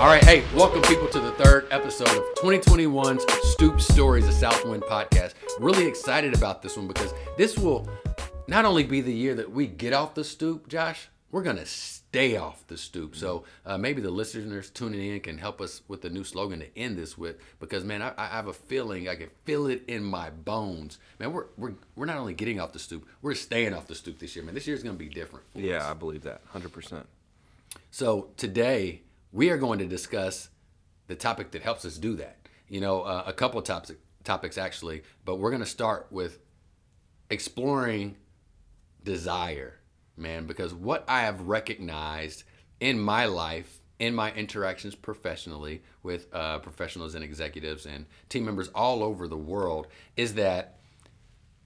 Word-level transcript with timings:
All 0.00 0.06
right, 0.06 0.24
hey, 0.24 0.42
welcome 0.54 0.80
people 0.80 1.08
to 1.08 1.20
the 1.20 1.32
third 1.32 1.66
episode 1.70 2.08
of 2.08 2.24
2021's 2.36 3.22
Stoop 3.50 3.82
Stories, 3.82 4.26
a 4.26 4.32
Southwind 4.32 4.82
podcast. 4.84 5.34
Really 5.58 5.86
excited 5.86 6.34
about 6.34 6.62
this 6.62 6.78
one 6.78 6.88
because 6.88 7.12
this 7.36 7.58
will 7.58 7.86
not 8.48 8.64
only 8.64 8.82
be 8.82 9.02
the 9.02 9.12
year 9.12 9.34
that 9.34 9.52
we 9.52 9.66
get 9.66 9.92
off 9.92 10.14
the 10.14 10.24
stoop, 10.24 10.68
Josh, 10.68 11.10
we're 11.30 11.42
going 11.42 11.58
to 11.58 11.66
stay 11.66 12.38
off 12.38 12.66
the 12.66 12.78
stoop. 12.78 13.14
So 13.14 13.44
uh, 13.66 13.76
maybe 13.76 14.00
the 14.00 14.10
listeners 14.10 14.70
tuning 14.70 15.06
in 15.06 15.20
can 15.20 15.36
help 15.36 15.60
us 15.60 15.82
with 15.86 16.00
the 16.00 16.08
new 16.08 16.24
slogan 16.24 16.60
to 16.60 16.78
end 16.78 16.96
this 16.96 17.18
with 17.18 17.36
because, 17.60 17.84
man, 17.84 18.00
I, 18.00 18.14
I 18.16 18.28
have 18.28 18.46
a 18.46 18.54
feeling, 18.54 19.06
I 19.06 19.16
can 19.16 19.28
feel 19.44 19.66
it 19.66 19.82
in 19.86 20.02
my 20.02 20.30
bones. 20.30 20.98
Man, 21.18 21.30
we're, 21.34 21.48
we're, 21.58 21.74
we're 21.94 22.06
not 22.06 22.16
only 22.16 22.32
getting 22.32 22.58
off 22.58 22.72
the 22.72 22.78
stoop, 22.78 23.06
we're 23.20 23.34
staying 23.34 23.74
off 23.74 23.86
the 23.86 23.94
stoop 23.94 24.18
this 24.18 24.34
year, 24.34 24.46
man. 24.46 24.54
This 24.54 24.66
year's 24.66 24.82
going 24.82 24.96
to 24.96 24.98
be 24.98 25.10
different. 25.10 25.44
for 25.52 25.58
us. 25.58 25.64
Yeah, 25.64 25.86
I 25.86 25.92
believe 25.92 26.22
that 26.22 26.40
100%. 26.54 27.04
So 27.90 28.30
today 28.38 29.02
we 29.32 29.50
are 29.50 29.58
going 29.58 29.78
to 29.78 29.86
discuss 29.86 30.48
the 31.06 31.14
topic 31.14 31.50
that 31.52 31.62
helps 31.62 31.84
us 31.84 31.96
do 31.98 32.16
that. 32.16 32.36
You 32.68 32.80
know, 32.80 33.02
uh, 33.02 33.24
a 33.26 33.32
couple 33.32 33.60
topics 33.62 33.98
topics 34.22 34.58
actually, 34.58 35.02
but 35.24 35.36
we're 35.36 35.50
going 35.50 35.62
to 35.62 35.66
start 35.66 36.06
with 36.10 36.40
exploring 37.30 38.16
desire, 39.02 39.80
man, 40.16 40.46
because 40.46 40.74
what 40.74 41.04
I 41.08 41.22
have 41.22 41.42
recognized 41.42 42.44
in 42.80 42.98
my 43.00 43.24
life, 43.24 43.80
in 43.98 44.14
my 44.14 44.32
interactions 44.32 44.94
professionally 44.94 45.82
with 46.02 46.26
uh, 46.34 46.58
professionals 46.58 47.14
and 47.14 47.24
executives 47.24 47.86
and 47.86 48.06
team 48.28 48.44
members 48.44 48.68
all 48.68 49.02
over 49.02 49.26
the 49.26 49.36
world, 49.36 49.86
is 50.16 50.34
that 50.34 50.78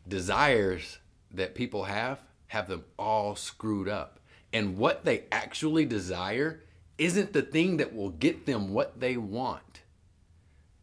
desires 0.07 0.99
that 1.33 1.55
people 1.55 1.85
have 1.85 2.21
have 2.49 2.69
them 2.69 2.85
all 2.99 3.35
screwed 3.35 3.89
up. 3.89 4.21
And 4.53 4.79
what 4.79 5.05
they 5.05 5.25
actually 5.33 5.85
desire 5.85 6.63
isn't 6.99 7.33
the 7.33 7.43
thing 7.43 7.77
that 7.79 7.95
will 7.95 8.11
get 8.11 8.47
them 8.47 8.73
what 8.73 9.01
they 9.01 9.17
want. 9.17 9.83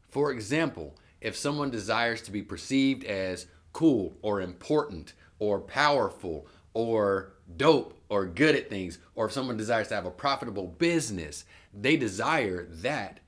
For 0.09 0.31
example, 0.31 0.95
if 1.21 1.35
someone 1.35 1.69
desires 1.71 2.21
to 2.23 2.31
be 2.31 2.41
perceived 2.41 3.03
as 3.05 3.47
cool 3.73 4.13
or 4.21 4.41
important 4.41 5.13
or 5.39 5.59
powerful 5.59 6.47
or 6.73 7.33
dope 7.55 7.97
or 8.09 8.25
good 8.25 8.55
at 8.55 8.69
things, 8.69 8.99
or 9.15 9.27
if 9.27 9.31
someone 9.31 9.57
desires 9.57 9.87
to 9.89 9.95
have 9.95 10.05
a 10.05 10.11
profitable 10.11 10.67
business, 10.67 11.45
they 11.73 11.95
desire 11.95 12.65
that, 12.69 13.19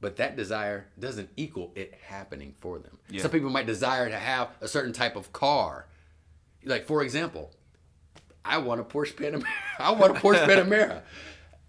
but 0.00 0.16
that 0.16 0.36
desire 0.36 0.86
doesn't 0.98 1.28
equal 1.36 1.72
it 1.74 1.94
happening 2.06 2.54
for 2.60 2.78
them. 2.78 2.98
Yeah. 3.10 3.22
Some 3.22 3.30
people 3.30 3.50
might 3.50 3.66
desire 3.66 4.08
to 4.08 4.18
have 4.18 4.50
a 4.60 4.68
certain 4.68 4.92
type 4.92 5.16
of 5.16 5.32
car. 5.32 5.86
Like, 6.64 6.86
for 6.86 7.02
example, 7.02 7.50
I 8.44 8.58
want 8.58 8.80
a 8.80 8.84
Porsche 8.84 9.14
Panamera. 9.14 9.44
I 9.78 9.90
want 9.90 10.16
a 10.16 10.20
Porsche 10.20 10.44
Panamera. 10.46 11.02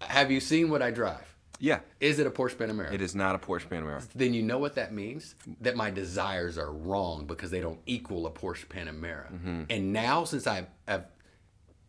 Have 0.00 0.30
you 0.30 0.40
seen 0.40 0.70
what 0.70 0.82
I 0.82 0.90
drive? 0.90 1.36
Yeah, 1.58 1.80
Is 2.00 2.18
it 2.18 2.26
a 2.26 2.30
Porsche 2.30 2.54
Panamera? 2.54 2.92
it 2.92 3.00
is 3.00 3.14
not 3.14 3.34
a 3.34 3.38
Porsche 3.38 3.66
Panamera. 3.66 4.06
Then 4.14 4.34
you 4.34 4.42
know 4.42 4.58
what 4.58 4.74
that 4.74 4.92
means? 4.92 5.34
That 5.62 5.74
my 5.74 5.90
desires 5.90 6.58
are 6.58 6.70
wrong 6.70 7.24
because 7.24 7.50
they 7.50 7.60
don't 7.60 7.80
equal 7.86 8.26
a 8.26 8.30
Porsche 8.30 8.66
Panamera. 8.66 9.32
Mm-hmm. 9.32 9.62
And 9.70 9.90
now, 9.90 10.24
since 10.24 10.46
I've, 10.46 10.66
I've 10.86 11.04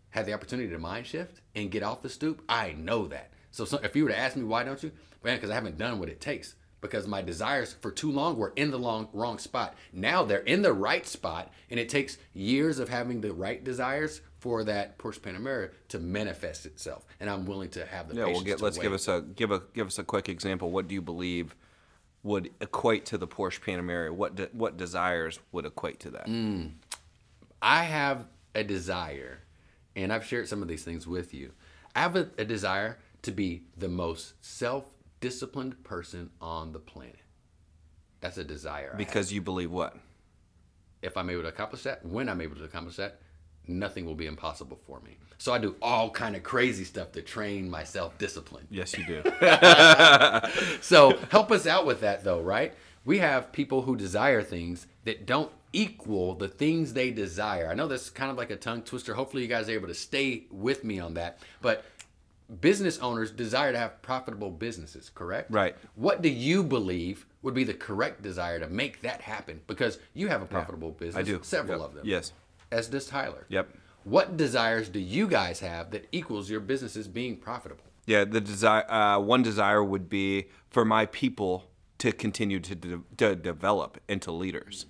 had 0.10 0.26
the 0.26 0.34
opportunity 0.34 0.70
to 0.70 0.80
mind 0.80 1.06
shift 1.06 1.42
and 1.54 1.70
get 1.70 1.84
off 1.84 2.02
the 2.02 2.08
stoop, 2.10 2.44
I 2.48 2.76
know 2.78 3.08
that. 3.08 3.34
So, 3.52 3.66
so 3.66 3.78
if 3.84 3.94
you 3.94 4.04
were 4.04 4.10
to 4.10 4.18
ask 4.18 4.38
me 4.38 4.44
why 4.44 4.64
don't 4.64 4.82
you, 4.82 4.92
man, 5.22 5.36
because 5.36 5.50
I 5.50 5.56
haven't 5.56 5.78
done 5.78 6.00
what 6.00 6.10
it 6.10 6.22
takes. 6.22 6.56
Because 6.80 7.08
my 7.08 7.24
desires 7.24 7.76
for 7.82 7.92
too 7.92 8.12
long 8.12 8.38
were 8.38 8.54
in 8.56 8.70
the 8.70 8.78
long, 8.78 9.10
wrong 9.12 9.40
spot. 9.40 9.74
Now 9.92 10.24
they're 10.24 10.40
in 10.40 10.62
the 10.62 10.74
right 10.74 11.08
spot, 11.08 11.52
and 11.72 11.80
it 11.80 11.90
takes 11.90 12.20
years 12.34 12.78
of 12.78 12.88
having 12.88 13.20
the 13.20 13.34
right 13.34 13.64
desires 13.64 14.22
for 14.48 14.64
that 14.64 14.98
Porsche 14.98 15.20
Panamera 15.20 15.72
to 15.90 16.00
manifest 16.00 16.66
itself. 16.66 17.06
And 17.20 17.30
I'm 17.30 17.46
willing 17.46 17.70
to 17.72 17.86
have 17.86 18.08
the 18.08 18.16
Yeah, 18.16 18.26
well, 18.28 18.40
get, 18.40 18.62
let's 18.62 18.78
give 18.78 18.94
us 18.94 19.10
a 19.10 19.22
give 19.36 19.52
a 19.52 19.62
give 19.74 19.88
us 19.88 20.00
a 20.00 20.06
quick 20.06 20.30
example. 20.30 20.72
What 20.72 20.88
do 20.88 20.96
you 20.96 21.02
believe 21.02 21.54
would 22.24 22.52
equate 22.62 23.06
to 23.08 23.18
the 23.18 23.28
Porsche 23.28 23.60
Panamera? 23.60 24.10
What 24.10 24.36
de, 24.36 24.46
what 24.54 24.78
desires 24.78 25.38
would 25.52 25.66
equate 25.66 26.00
to 26.00 26.12
that? 26.12 26.28
Mm. 26.28 26.76
I 27.62 27.84
have 27.84 28.26
a 28.56 28.64
desire, 28.64 29.40
and 29.98 30.14
I've 30.14 30.24
shared 30.24 30.48
some 30.48 30.62
of 30.62 30.70
these 30.70 30.86
things 30.86 31.06
with 31.06 31.34
you. 31.34 31.52
I 31.94 32.00
have 32.00 32.16
a, 32.16 32.30
a 32.38 32.46
desire 32.46 33.00
to 33.24 33.32
be 33.32 33.64
the 33.76 33.90
most 33.90 34.34
self 34.40 34.86
disciplined 35.20 35.84
person 35.84 36.30
on 36.40 36.72
the 36.72 36.80
planet. 36.80 37.20
That's 38.22 38.38
a 38.38 38.46
desire. 38.46 38.96
Because 38.98 39.34
you 39.34 39.42
believe 39.42 39.72
what? 39.72 39.98
If 41.02 41.18
I'm 41.18 41.30
able 41.30 41.42
to 41.42 41.50
accomplish 41.50 41.84
that, 41.84 42.06
when 42.06 42.30
I'm 42.30 42.40
able 42.40 42.56
to 42.56 42.64
accomplish 42.64 42.96
that, 42.96 43.20
nothing 43.70 44.06
will 44.06 44.16
be 44.16 44.26
impossible 44.26 44.80
for 44.88 45.00
me. 45.02 45.18
So 45.40 45.54
I 45.54 45.60
do 45.60 45.76
all 45.82 46.10
kind 46.10 46.36
of 46.36 46.44
crazy 46.44 46.84
stuff 46.84 47.12
to 47.14 47.22
train 47.22 47.70
my 47.70 47.84
self 47.84 48.18
discipline. 48.18 48.68
Yes, 48.72 48.98
you 48.98 49.06
do. 49.06 49.24
So 50.82 51.18
help 51.32 51.52
us 51.52 51.68
out 51.68 51.86
with 51.86 52.02
that 52.02 52.24
though, 52.24 52.42
right? 52.42 52.74
We 53.06 53.20
have 53.20 53.52
people 53.52 53.84
who 53.84 53.96
desire 53.96 54.42
things 54.42 54.88
that 55.06 55.26
don't 55.26 55.52
equal 55.74 56.34
the 56.36 56.48
things 56.48 56.94
they 56.94 57.12
desire. 57.12 57.70
I 57.70 57.74
know 57.74 57.88
that's 57.88 58.10
kind 58.10 58.32
of 58.32 58.38
like 58.38 58.50
a 58.52 58.56
tongue 58.56 58.82
twister. 58.82 59.14
Hopefully 59.14 59.44
you 59.44 59.50
guys 59.50 59.70
are 59.70 59.74
able 59.74 59.88
to 59.88 59.94
stay 59.94 60.46
with 60.52 60.84
me 60.84 61.00
on 61.00 61.14
that. 61.16 61.40
But 61.62 61.86
business 62.62 62.98
owners 63.00 63.32
desire 63.32 63.72
to 63.74 63.78
have 63.78 64.02
profitable 64.02 64.50
businesses, 64.50 65.10
correct? 65.14 65.52
Right. 65.52 65.76
What 65.96 66.22
do 66.22 66.30
you 66.30 66.64
believe 66.64 67.26
would 67.42 67.54
be 67.54 67.64
the 67.64 67.74
correct 67.74 68.22
desire 68.22 68.60
to 68.60 68.68
make 68.68 69.02
that 69.02 69.22
happen? 69.22 69.62
Because 69.68 70.00
you 70.14 70.28
have 70.30 70.42
a 70.42 70.46
profitable 70.46 70.92
business. 70.92 71.16
I 71.16 71.24
do. 71.24 71.40
Several 71.44 71.80
Yep. 71.80 71.88
of 71.90 71.96
them. 71.96 72.06
Yes. 72.06 72.32
As 72.72 72.88
does 72.88 73.06
Tyler. 73.06 73.46
Yep. 73.50 73.70
What 74.04 74.38
desires 74.38 74.90
do 74.90 75.00
you 75.00 75.28
guys 75.28 75.60
have 75.60 75.92
that 75.92 76.08
equals 76.12 76.50
your 76.50 76.60
businesses 76.60 77.08
being 77.08 77.38
profitable? 77.38 77.84
Yeah, 78.06 78.24
the 78.24 78.40
desire. 78.40 78.90
Uh, 78.90 79.20
one 79.20 79.44
desire 79.44 79.84
would 79.84 80.10
be 80.10 80.48
for 80.70 80.86
my 80.86 81.06
people 81.08 81.66
to 81.98 82.12
continue 82.12 82.60
to, 82.62 82.76
de- 82.76 83.02
to 83.18 83.36
develop 83.36 84.00
into 84.08 84.32
leaders, 84.32 84.86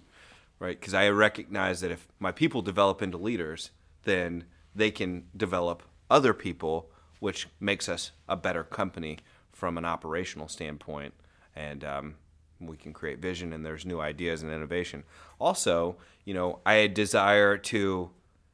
right? 0.60 0.80
Because 0.80 0.94
I 0.94 1.10
recognize 1.10 1.82
that 1.82 1.90
if 1.90 2.08
my 2.20 2.32
people 2.32 2.62
develop 2.62 3.02
into 3.02 3.18
leaders, 3.18 3.72
then 4.04 4.44
they 4.76 4.92
can 4.92 5.26
develop 5.36 5.84
other 6.10 6.34
people, 6.34 6.92
which 7.20 7.48
makes 7.60 7.90
us 7.90 8.12
a 8.30 8.38
better 8.38 8.64
company 8.64 9.18
from 9.52 9.78
an 9.78 9.86
operational 9.86 10.48
standpoint, 10.48 11.14
and 11.56 11.84
um, 11.84 12.16
we 12.60 12.78
can 12.78 12.94
create 12.94 13.20
vision 13.20 13.54
and 13.54 13.66
there's 13.66 13.86
new 13.86 14.00
ideas 14.00 14.42
and 14.42 14.52
innovation. 14.52 15.04
Also, 15.40 15.98
you 16.26 16.34
know, 16.34 16.60
I 16.66 16.88
desire 16.88 17.58
to 17.58 18.12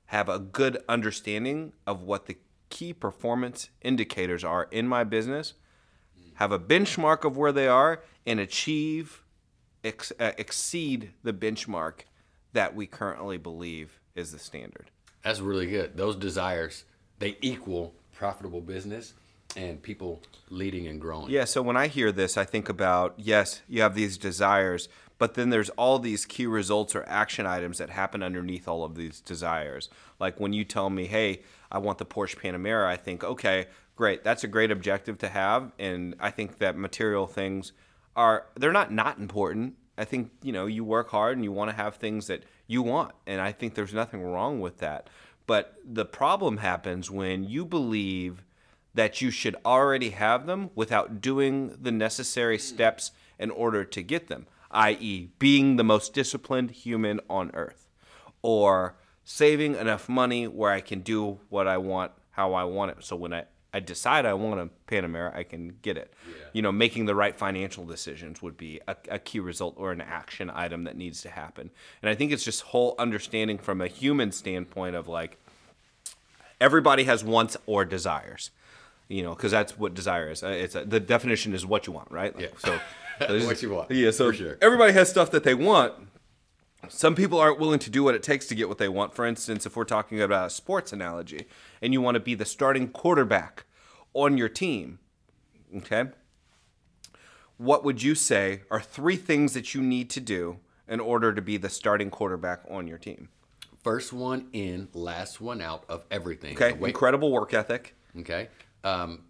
have 0.07 0.29
a 0.29 0.39
good 0.39 0.77
understanding 0.89 1.73
of 1.87 2.03
what 2.03 2.25
the 2.25 2.37
key 2.69 2.93
performance 2.93 3.69
indicators 3.81 4.43
are 4.43 4.67
in 4.71 4.87
my 4.87 5.03
business, 5.03 5.53
have 6.35 6.51
a 6.51 6.59
benchmark 6.59 7.23
of 7.23 7.37
where 7.37 7.51
they 7.51 7.67
are, 7.67 8.01
and 8.25 8.39
achieve, 8.39 9.23
ex- 9.83 10.11
uh, 10.19 10.31
exceed 10.37 11.11
the 11.23 11.33
benchmark 11.33 12.01
that 12.53 12.75
we 12.75 12.85
currently 12.85 13.37
believe 13.37 13.99
is 14.15 14.31
the 14.31 14.39
standard. 14.39 14.89
That's 15.23 15.39
really 15.39 15.67
good. 15.67 15.95
Those 15.97 16.15
desires, 16.15 16.85
they 17.19 17.37
equal 17.41 17.93
profitable 18.11 18.61
business 18.61 19.13
and 19.55 19.81
people 19.81 20.21
leading 20.49 20.87
and 20.87 20.99
growing. 20.99 21.29
Yeah, 21.29 21.45
so 21.45 21.61
when 21.61 21.77
I 21.77 21.87
hear 21.87 22.11
this, 22.11 22.37
I 22.37 22.45
think 22.45 22.69
about 22.69 23.13
yes, 23.17 23.61
you 23.67 23.81
have 23.81 23.95
these 23.95 24.17
desires, 24.17 24.89
but 25.17 25.35
then 25.35 25.49
there's 25.49 25.69
all 25.71 25.99
these 25.99 26.25
key 26.25 26.45
results 26.45 26.95
or 26.95 27.03
action 27.07 27.45
items 27.45 27.77
that 27.77 27.89
happen 27.89 28.23
underneath 28.23 28.67
all 28.67 28.83
of 28.83 28.95
these 28.95 29.21
desires. 29.21 29.89
Like 30.19 30.39
when 30.39 30.53
you 30.53 30.63
tell 30.63 30.89
me, 30.89 31.07
hey, 31.07 31.41
I 31.71 31.77
want 31.77 31.97
the 31.97 32.05
Porsche 32.05 32.37
Panamera, 32.37 32.85
I 32.87 32.97
think, 32.97 33.23
okay, 33.23 33.67
great, 33.95 34.23
that's 34.23 34.43
a 34.43 34.47
great 34.47 34.71
objective 34.71 35.17
to 35.19 35.29
have. 35.29 35.71
And 35.79 36.15
I 36.19 36.31
think 36.31 36.59
that 36.59 36.77
material 36.77 37.27
things 37.27 37.73
are, 38.15 38.45
they're 38.55 38.71
not 38.71 38.91
not 38.91 39.17
important. 39.17 39.75
I 39.97 40.05
think, 40.05 40.31
you 40.41 40.51
know, 40.51 40.65
you 40.65 40.83
work 40.83 41.09
hard 41.09 41.37
and 41.37 41.43
you 41.43 41.51
want 41.51 41.69
to 41.69 41.75
have 41.75 41.95
things 41.95 42.27
that 42.27 42.43
you 42.67 42.81
want. 42.81 43.13
And 43.27 43.39
I 43.39 43.51
think 43.51 43.75
there's 43.75 43.93
nothing 43.93 44.23
wrong 44.23 44.59
with 44.59 44.79
that. 44.79 45.09
But 45.45 45.75
the 45.85 46.05
problem 46.05 46.57
happens 46.57 47.11
when 47.11 47.43
you 47.43 47.65
believe 47.65 48.43
that 48.93 49.21
you 49.21 49.31
should 49.31 49.55
already 49.65 50.11
have 50.11 50.45
them 50.45 50.69
without 50.75 51.21
doing 51.21 51.75
the 51.81 51.91
necessary 51.91 52.59
steps 52.59 53.11
in 53.39 53.49
order 53.49 53.83
to 53.83 54.01
get 54.01 54.27
them, 54.27 54.45
i.e., 54.71 55.29
being 55.39 55.75
the 55.75 55.83
most 55.83 56.13
disciplined 56.13 56.71
human 56.71 57.19
on 57.29 57.51
earth, 57.53 57.89
or 58.41 58.95
saving 59.23 59.75
enough 59.75 60.07
money 60.07 60.47
where 60.47 60.71
I 60.71 60.81
can 60.81 60.99
do 61.01 61.39
what 61.49 61.67
I 61.67 61.77
want, 61.77 62.11
how 62.31 62.53
I 62.53 62.65
want 62.65 62.91
it. 62.91 62.97
So 63.03 63.15
when 63.15 63.33
I, 63.33 63.45
I 63.73 63.79
decide 63.79 64.25
I 64.25 64.33
want 64.33 64.59
a 64.59 64.69
Panamera, 64.87 65.35
I 65.35 65.43
can 65.43 65.77
get 65.81 65.97
it. 65.97 66.13
You 66.51 66.61
know, 66.61 66.71
making 66.71 67.05
the 67.05 67.15
right 67.15 67.35
financial 67.35 67.85
decisions 67.85 68.41
would 68.43 68.57
be 68.57 68.79
a, 68.87 68.95
a 69.09 69.17
key 69.17 69.39
result 69.39 69.73
or 69.77 69.91
an 69.91 70.01
action 70.01 70.51
item 70.53 70.83
that 70.83 70.95
needs 70.95 71.21
to 71.23 71.29
happen. 71.29 71.71
And 72.01 72.09
I 72.09 72.15
think 72.15 72.31
it's 72.31 72.43
just 72.43 72.61
whole 72.61 72.93
understanding 72.99 73.57
from 73.57 73.81
a 73.81 73.87
human 73.87 74.31
standpoint 74.31 74.95
of 74.95 75.07
like, 75.07 75.39
everybody 76.61 77.05
has 77.05 77.23
wants 77.23 77.57
or 77.65 77.85
desires 77.85 78.51
you 79.07 79.23
know 79.23 79.33
because 79.35 79.51
that's 79.51 79.77
what 79.77 79.93
desire 79.93 80.29
is 80.31 80.43
Uh, 80.43 80.47
it's 80.47 80.75
a, 80.75 80.85
the 80.85 80.99
definition 80.99 81.53
is 81.53 81.65
what 81.65 81.87
you 81.87 81.93
want 81.93 82.09
right 82.11 82.35
Like, 82.35 82.45
Yeah. 82.45 82.57
so 82.57 82.79
there's- 83.19 83.45
What 83.45 83.61
you 83.61 83.69
want, 83.71 83.91
yeah 83.91 84.11
so 84.11 84.31
sure. 84.31 84.57
everybody 84.61 84.93
has 84.93 85.09
stuff 85.09 85.31
that 85.31 85.43
they 85.43 85.53
want 85.53 85.93
some 86.89 87.15
people 87.15 87.39
aren't 87.39 87.59
willing 87.59 87.79
to 87.79 87.89
do 87.89 88.03
what 88.03 88.13
it 88.15 88.21
takes 88.23 88.45
to 88.47 88.55
get 88.55 88.67
what 88.67 88.77
they 88.77 88.89
want 88.89 89.13
for 89.13 89.25
instance 89.25 89.65
if 89.65 89.75
we're 89.75 89.85
talking 89.85 90.21
about 90.21 90.47
a 90.47 90.49
sports 90.49 90.91
analogy 90.93 91.45
and 91.81 91.93
you 91.93 92.01
want 92.01 92.15
to 92.15 92.19
be 92.19 92.35
the 92.35 92.45
starting 92.45 92.87
quarterback 92.89 93.65
on 94.13 94.37
your 94.37 94.49
team 94.49 94.99
okay 95.77 96.05
what 97.57 97.83
would 97.83 98.01
you 98.01 98.15
say 98.15 98.61
are 98.71 98.81
three 98.81 99.15
things 99.15 99.53
that 99.53 99.73
you 99.73 99.81
need 99.81 100.09
to 100.09 100.19
do 100.19 100.59
in 100.87 100.99
order 100.99 101.33
to 101.33 101.41
be 101.41 101.55
the 101.57 101.69
starting 101.69 102.09
quarterback 102.09 102.61
on 102.69 102.87
your 102.87 102.97
team? 102.97 103.29
First 103.83 104.11
one 104.11 104.47
in, 104.53 104.89
last 104.93 105.39
one 105.39 105.61
out 105.61 105.83
of 105.87 106.03
everything. 106.11 106.55
Okay, 106.55 106.73
Wait, 106.73 106.89
incredible 106.89 107.31
work 107.31 107.53
ethic. 107.53 107.95
Okay. 108.19 108.49
Um, 108.83 109.23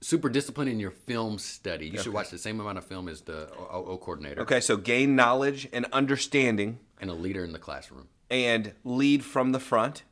super 0.00 0.28
disciplined 0.28 0.70
in 0.70 0.80
your 0.80 0.90
film 0.90 1.38
study. 1.38 1.88
You 1.88 1.98
should 1.98 2.12
watch 2.12 2.30
the 2.30 2.38
same 2.38 2.60
amount 2.60 2.78
of 2.78 2.84
film 2.84 3.08
as 3.08 3.22
the 3.22 3.48
O, 3.70 3.96
coordinator 3.96 4.42
Okay, 4.42 4.60
so 4.60 4.76
gain 4.76 5.14
knowledge 5.16 5.68
and 5.72 5.86
understanding 5.92 6.80
and 7.00 7.10
a 7.10 7.14
leader 7.14 7.44
in 7.44 7.52
the 7.52 7.58
classroom. 7.58 8.08
and 8.30 8.72
lead 8.84 9.24
from 9.24 9.52
the 9.52 9.60
front, 9.60 10.02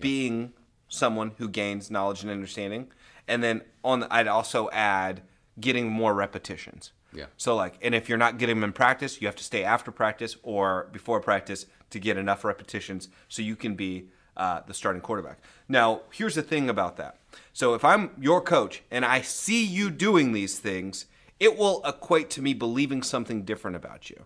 being 0.00 0.52
someone 0.88 1.32
who 1.38 1.48
gains 1.48 1.90
knowledge 1.90 2.22
and 2.22 2.30
understanding. 2.30 2.90
And 3.28 3.42
then 3.42 3.62
on, 3.82 4.04
I'd 4.10 4.28
also 4.28 4.70
add 4.70 5.22
getting 5.60 5.88
more 5.90 6.14
repetitions. 6.14 6.92
Yeah. 7.12 7.26
So 7.36 7.54
like, 7.54 7.74
and 7.82 7.94
if 7.94 8.08
you're 8.08 8.18
not 8.18 8.38
getting 8.38 8.56
them 8.56 8.64
in 8.64 8.72
practice, 8.72 9.20
you 9.20 9.28
have 9.28 9.36
to 9.36 9.44
stay 9.44 9.62
after 9.64 9.90
practice 9.90 10.36
or 10.42 10.88
before 10.92 11.20
practice 11.20 11.66
to 11.90 11.98
get 12.00 12.16
enough 12.16 12.44
repetitions 12.44 13.08
so 13.28 13.40
you 13.42 13.56
can 13.56 13.74
be 13.74 14.08
uh, 14.36 14.60
the 14.66 14.74
starting 14.74 15.00
quarterback. 15.00 15.38
Now, 15.68 16.00
here's 16.12 16.34
the 16.34 16.42
thing 16.42 16.68
about 16.68 16.96
that. 16.96 17.18
So 17.52 17.74
if 17.74 17.84
I'm 17.84 18.10
your 18.18 18.40
coach 18.40 18.82
and 18.90 19.04
I 19.04 19.20
see 19.20 19.64
you 19.64 19.90
doing 19.90 20.32
these 20.32 20.58
things, 20.58 21.06
it 21.40 21.56
will 21.56 21.82
equate 21.84 22.30
to 22.30 22.42
me 22.42 22.54
believing 22.54 23.02
something 23.02 23.42
different 23.42 23.76
about 23.76 24.10
you. 24.10 24.24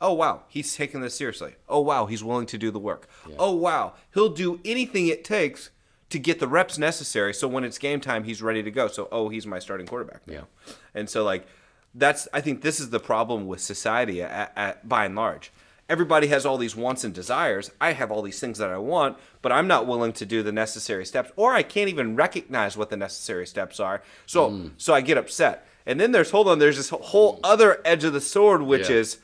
Oh 0.00 0.12
wow, 0.12 0.42
he's 0.48 0.76
taking 0.76 1.00
this 1.00 1.16
seriously. 1.16 1.56
Oh 1.68 1.80
wow, 1.80 2.06
he's 2.06 2.22
willing 2.22 2.46
to 2.46 2.58
do 2.58 2.70
the 2.70 2.78
work. 2.78 3.08
Oh 3.38 3.52
wow, 3.52 3.94
he'll 4.14 4.28
do 4.28 4.60
anything 4.64 5.08
it 5.08 5.24
takes 5.24 5.70
to 6.10 6.18
get 6.18 6.40
the 6.40 6.48
reps 6.48 6.78
necessary 6.78 7.34
so 7.34 7.46
when 7.46 7.64
it's 7.64 7.78
game 7.78 8.00
time 8.00 8.24
he's 8.24 8.40
ready 8.40 8.62
to 8.62 8.70
go. 8.70 8.88
So 8.88 9.08
oh, 9.10 9.28
he's 9.28 9.46
my 9.46 9.58
starting 9.58 9.86
quarterback 9.86 10.26
now. 10.26 10.34
Yeah. 10.34 10.72
And 10.94 11.10
so 11.10 11.24
like 11.24 11.46
that's 11.94 12.28
I 12.32 12.40
think 12.40 12.62
this 12.62 12.80
is 12.80 12.90
the 12.90 13.00
problem 13.00 13.46
with 13.46 13.60
society 13.60 14.22
at, 14.22 14.52
at, 14.56 14.88
by 14.88 15.04
and 15.04 15.16
large. 15.16 15.52
Everybody 15.88 16.26
has 16.26 16.44
all 16.44 16.58
these 16.58 16.76
wants 16.76 17.02
and 17.02 17.14
desires. 17.14 17.70
I 17.80 17.92
have 17.92 18.10
all 18.10 18.20
these 18.20 18.38
things 18.38 18.58
that 18.58 18.68
I 18.68 18.76
want, 18.76 19.16
but 19.40 19.52
I'm 19.52 19.66
not 19.66 19.86
willing 19.86 20.12
to 20.14 20.26
do 20.26 20.42
the 20.42 20.52
necessary 20.52 21.06
steps, 21.06 21.32
or 21.34 21.54
I 21.54 21.62
can't 21.62 21.88
even 21.88 22.14
recognize 22.14 22.76
what 22.76 22.90
the 22.90 22.96
necessary 22.96 23.46
steps 23.46 23.80
are. 23.80 24.02
So, 24.26 24.50
hmm. 24.50 24.68
so 24.76 24.92
I 24.92 25.00
get 25.00 25.16
upset. 25.16 25.66
And 25.86 25.98
then 25.98 26.12
there's 26.12 26.30
hold 26.30 26.46
on, 26.48 26.58
there's 26.58 26.76
this 26.76 26.90
whole 26.90 27.36
hmm. 27.36 27.40
other 27.44 27.80
edge 27.86 28.04
of 28.04 28.12
the 28.12 28.20
sword, 28.20 28.62
which 28.62 28.90
Yeah. 28.90 28.96
is, 28.96 29.18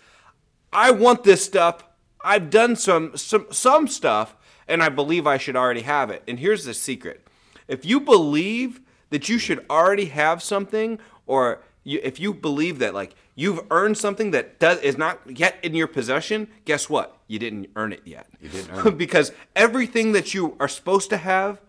I 0.73 0.91
want 0.91 1.23
this 1.23 1.45
stuff. 1.45 1.85
I've 2.23 2.49
done 2.49 2.77
some 2.77 3.15
some 3.17 3.47
some 3.51 3.87
stuff, 3.87 4.35
and 4.67 4.83
I 4.83 4.89
believe 4.89 5.27
I 5.27 5.37
should 5.37 5.57
already 5.57 5.83
have 5.83 6.09
it. 6.09 6.23
And 6.27 6.39
here's 6.39 6.65
the 6.65 6.73
secret: 6.73 7.27
if 7.69 7.85
you 7.85 8.01
believe 8.01 8.81
that 9.11 9.29
you 9.29 9.37
hmm. 9.37 9.41
should 9.41 9.67
already 9.69 10.07
have 10.07 10.43
something, 10.43 10.99
or 11.27 11.63
you, 11.85 12.01
if 12.03 12.19
you 12.19 12.35
believe 12.35 12.79
that 12.81 12.95
like 12.95 13.15
you've 13.35 13.61
earned 13.71 13.97
something 13.99 14.31
that 14.33 14.59
does 14.59 14.81
is 14.81 14.97
not 14.99 15.21
yet 15.27 15.57
in 15.63 15.75
your 15.75 15.87
possession, 15.87 16.49
guess 16.65 16.89
what? 16.91 17.17
You 17.29 17.39
didn't 17.39 17.69
earn 17.77 17.93
it 17.93 18.03
yet. 18.05 18.27
You 18.41 18.49
didn't 18.49 18.71
earn 18.73 18.87
it. 18.89 18.99
because 18.99 19.33
everything 19.55 20.13
that 20.13 20.35
you 20.35 20.57
are 20.59 20.69
supposed 20.69 21.11
to 21.11 21.17
have, 21.19 21.61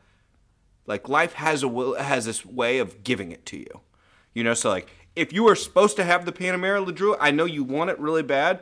like 0.88 1.10
life 1.10 1.34
has 1.34 1.64
a 1.64 1.68
will 1.68 1.96
has 1.96 2.26
this 2.26 2.46
way 2.46 2.80
of 2.80 3.04
giving 3.04 3.32
it 3.32 3.46
to 3.48 3.58
you. 3.58 3.82
You 4.34 4.44
know, 4.44 4.54
so 4.54 4.70
like 4.70 4.90
if 5.16 5.32
you 5.34 5.44
were 5.44 5.56
supposed 5.56 5.96
to 5.98 6.04
have 6.04 6.26
the 6.26 6.32
Panamera 6.32 6.86
Ladru, 6.86 7.16
I 7.20 7.32
know 7.32 7.46
you 7.46 7.64
want 7.64 7.90
it 7.90 8.00
really 8.00 8.24
bad. 8.24 8.62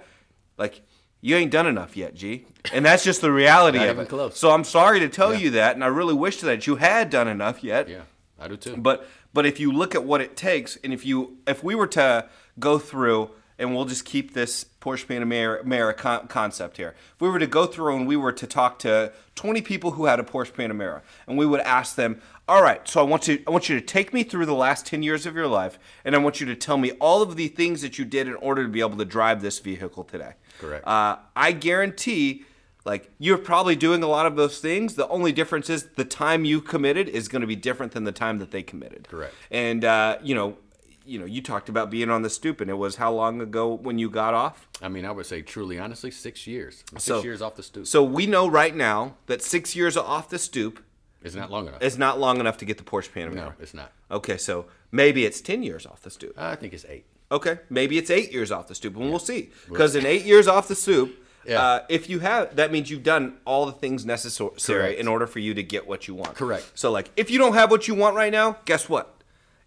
Like 0.58 0.82
you 1.22 1.36
ain't 1.36 1.52
done 1.52 1.68
enough 1.68 1.96
yet, 1.96 2.16
G. 2.16 2.46
And 2.74 2.86
that's 2.86 3.04
just 3.04 3.22
the 3.22 3.32
reality 3.32 3.80
of 3.86 3.98
it. 4.00 4.10
close. 4.10 4.38
So 4.38 4.52
I'm 4.52 4.64
sorry 4.64 5.00
to 5.02 5.10
tell 5.10 5.34
you 5.34 5.52
that, 5.52 5.76
and 5.76 5.84
I 5.84 5.88
really 5.88 6.14
wish 6.14 6.42
that 6.42 6.68
you 6.68 6.76
had 6.76 7.10
done 7.10 7.28
enough 7.28 7.64
yet. 7.64 7.88
Yeah, 7.90 8.02
I 8.40 8.48
do 8.48 8.58
too. 8.58 8.76
But 8.78 9.08
but 9.34 9.46
if 9.46 9.60
you 9.60 9.72
look 9.72 9.96
at 9.96 10.04
what 10.04 10.22
it 10.22 10.36
takes, 10.36 10.78
and 10.84 10.94
if 10.94 11.06
you 11.06 11.38
if 11.48 11.64
we 11.64 11.76
were 11.76 11.88
to 11.88 12.30
go 12.60 12.78
through, 12.78 13.32
and 13.60 13.76
we'll 13.76 13.86
just 13.86 14.06
keep 14.06 14.34
this 14.34 14.66
Porsche 14.82 15.06
Panamera 15.06 15.96
con- 15.96 16.28
concept 16.28 16.78
here. 16.78 16.96
If 17.16 17.22
we 17.22 17.30
were 17.30 17.40
to 17.40 17.48
go 17.48 17.66
through 17.66 17.96
and 17.96 18.08
we 18.08 18.18
were 18.18 18.32
to 18.32 18.48
talk 18.48 18.80
to 18.80 19.14
20 19.36 19.62
people 19.62 19.92
who 19.92 20.06
had 20.06 20.20
a 20.20 20.24
Porsche 20.24 20.52
Panamera, 20.52 21.02
and 21.28 21.38
we 21.38 21.46
would 21.46 21.62
ask 21.62 21.96
them, 21.96 22.22
"All 22.48 22.62
right, 22.62 22.88
so 22.88 23.00
I 23.00 23.04
want 23.04 23.24
to 23.24 23.42
I 23.48 23.52
want 23.52 23.70
you 23.70 23.80
to 23.80 23.86
take 23.86 24.14
me 24.14 24.24
through 24.24 24.46
the 24.46 24.56
last 24.56 24.86
10 24.86 25.04
years 25.04 25.26
of 25.26 25.36
your 25.36 25.48
life, 25.48 25.80
and 26.04 26.16
I 26.16 26.18
want 26.18 26.40
you 26.40 26.46
to 26.48 26.56
tell 26.56 26.78
me 26.78 26.92
all 26.94 27.22
of 27.22 27.36
the 27.36 27.48
things 27.48 27.82
that 27.82 27.98
you 27.98 28.06
did 28.06 28.28
in 28.28 28.36
order 28.36 28.64
to 28.64 28.70
be 28.70 28.82
able 28.82 28.98
to 28.98 29.06
drive 29.06 29.42
this 29.42 29.60
vehicle 29.60 30.04
today." 30.04 30.34
Correct. 30.60 30.86
Uh, 30.86 31.18
I 31.36 31.52
guarantee, 31.52 32.46
like 32.86 33.10
you're 33.18 33.38
probably 33.38 33.76
doing 33.76 34.04
a 34.04 34.08
lot 34.08 34.26
of 34.26 34.36
those 34.36 34.60
things. 34.60 34.96
The 34.96 35.08
only 35.08 35.32
difference 35.32 35.70
is 35.70 35.88
the 35.96 36.06
time 36.06 36.46
you 36.46 36.62
committed 36.62 37.08
is 37.10 37.28
going 37.28 37.42
to 37.42 37.48
be 37.48 37.56
different 37.56 37.94
than 37.94 38.04
the 38.04 38.12
time 38.12 38.40
that 38.40 38.52
they 38.52 38.64
committed. 38.64 39.08
Correct. 39.10 39.34
And 39.52 39.86
uh, 39.86 40.18
you 40.22 40.36
know, 40.36 40.58
you 41.06 41.20
know, 41.20 41.26
you 41.26 41.42
talked 41.42 41.68
about 41.70 41.90
being 41.90 42.10
on 42.10 42.22
the 42.22 42.30
stoop, 42.30 42.62
and 42.62 42.70
it 42.70 42.76
was 42.76 42.96
how 42.96 43.12
long 43.14 43.42
ago 43.42 43.74
when 43.74 44.00
you 44.00 44.10
got 44.10 44.34
off? 44.34 44.68
I 44.82 44.88
mean, 44.88 45.06
I 45.06 45.12
would 45.12 45.26
say 45.26 45.42
truly, 45.42 45.78
honestly, 45.80 46.12
six 46.12 46.48
years. 46.48 46.84
Six 46.92 47.04
So- 47.04 47.24
years 47.24 47.42
off 47.42 47.56
the 47.56 47.64
stoop. 47.64 47.88
So 47.88 48.04
we 48.04 48.26
know 48.26 48.48
right 48.50 48.76
now 48.76 49.16
that 49.28 49.42
six 49.42 49.76
years 49.76 49.98
off 49.98 50.30
the 50.30 50.40
stoop 50.40 50.82
it's 51.22 51.36
not 51.36 51.50
long 51.52 51.68
enough. 51.68 51.82
is 51.82 51.98
not 51.98 52.20
long 52.20 52.40
enough 52.40 52.58
to 52.58 52.66
get 52.66 52.78
the 52.78 52.84
Porsche 52.84 53.10
Panamera. 53.12 53.34
no, 53.36 53.54
it's 53.60 53.74
not. 53.74 53.92
Okay, 54.12 54.38
so 54.38 54.66
maybe 54.92 55.26
it's 55.26 55.40
ten 55.42 55.64
years 55.64 55.86
off 55.86 56.02
the 56.02 56.10
stoop. 56.12 56.38
I 56.38 56.56
think 56.56 56.74
it's 56.74 56.86
eight. 56.86 57.06
Okay, 57.32 57.60
maybe 57.70 57.98
it's 57.98 58.12
eight 58.12 58.32
years 58.32 58.52
off 58.52 58.68
the 58.68 58.76
stoop, 58.76 58.96
and 58.96 59.10
we'll 59.10 59.20
see. 59.20 59.52
Because 59.70 59.96
in 59.96 60.06
eight 60.06 60.24
years 60.24 60.48
off 60.48 60.68
the 60.68 60.76
stoop, 60.76 61.18
Yeah. 61.46 61.62
uh, 61.62 61.86
if 61.90 62.10
you 62.10 62.20
have, 62.20 62.56
that 62.56 62.72
means 62.72 62.90
you've 62.90 63.04
done 63.04 63.38
all 63.46 63.66
the 63.66 63.72
things 63.74 64.06
necessary 64.06 64.52
Correct. 64.60 65.00
in 65.00 65.08
order 65.08 65.28
for 65.28 65.40
you 65.40 65.54
to 65.54 65.64
get 65.64 65.88
what 65.88 66.08
you 66.08 66.16
want. 66.16 66.36
Correct. 66.36 66.72
So, 66.76 66.92
like, 66.92 67.10
if 67.18 67.30
you 67.30 67.38
don't 67.38 67.54
have 67.54 67.70
what 67.72 67.88
you 67.88 67.96
want 67.96 68.16
right 68.16 68.32
now, 68.32 68.58
guess 68.66 68.88
what? 68.88 69.22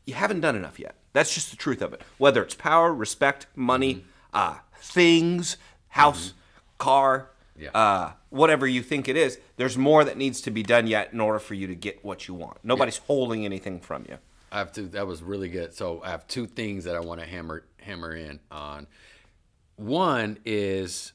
You 0.06 0.14
haven't 0.14 0.40
done 0.40 0.56
enough 0.56 0.78
yet. 0.78 0.94
That's 1.12 1.34
just 1.34 1.50
the 1.50 1.56
truth 1.56 1.82
of 1.82 1.93
it. 1.93 2.02
Whether 2.19 2.43
it's 2.43 2.55
power, 2.55 2.93
respect, 2.94 3.46
money, 3.55 3.94
Mm-hmm. 3.94 4.06
uh, 4.32 4.55
things, 4.81 5.56
house, 5.88 6.34
car, 6.78 7.31
Yeah. 7.58 7.70
uh, 7.70 8.12
whatever 8.31 8.67
you 8.67 8.82
think 8.82 9.08
it 9.08 9.17
is, 9.17 9.38
there's 9.56 9.76
more 9.79 10.05
that 10.05 10.17
needs 10.19 10.40
to 10.43 10.50
be 10.50 10.62
done 10.62 10.87
yet 10.87 11.12
in 11.12 11.20
order 11.20 11.38
for 11.38 11.55
you 11.55 11.67
to 11.67 11.75
get 11.75 12.05
what 12.05 12.29
you 12.29 12.34
want. 12.34 12.58
Nobody's 12.62 12.99
holding 12.99 13.44
anything 13.46 13.81
from 13.81 14.05
you. 14.08 14.19
I 14.52 14.58
have 14.58 14.72
two. 14.72 14.88
That 14.88 15.06
was 15.06 15.22
really 15.22 15.49
good. 15.49 15.75
So 15.75 16.00
I 16.05 16.11
have 16.11 16.26
two 16.29 16.46
things 16.46 16.84
that 16.84 16.94
I 16.96 17.00
want 17.00 17.20
to 17.20 17.26
hammer 17.26 17.64
hammer 17.82 18.14
in 18.14 18.38
on. 18.50 18.87
One 19.76 20.38
is 20.44 21.12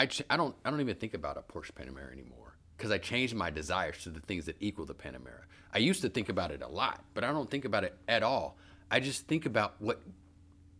I 0.00 0.06
ch- 0.06 0.22
I 0.30 0.38
don't 0.38 0.56
I 0.64 0.70
don't 0.70 0.80
even 0.80 0.96
think 0.96 1.12
about 1.12 1.36
a 1.36 1.42
Porsche 1.42 1.72
Panamera 1.72 2.10
anymore 2.10 2.56
because 2.74 2.90
I 2.90 2.96
changed 2.96 3.34
my 3.34 3.50
desires 3.50 4.02
to 4.04 4.08
the 4.08 4.20
things 4.20 4.46
that 4.46 4.56
equal 4.58 4.86
the 4.86 4.94
Panamera. 4.94 5.42
I 5.74 5.78
used 5.78 6.00
to 6.00 6.08
think 6.08 6.30
about 6.30 6.50
it 6.50 6.62
a 6.62 6.68
lot, 6.68 7.04
but 7.12 7.22
I 7.22 7.32
don't 7.32 7.50
think 7.50 7.66
about 7.66 7.84
it 7.84 7.94
at 8.08 8.22
all. 8.22 8.56
I 8.90 9.00
just 9.00 9.26
think 9.28 9.44
about 9.44 9.74
what 9.78 10.00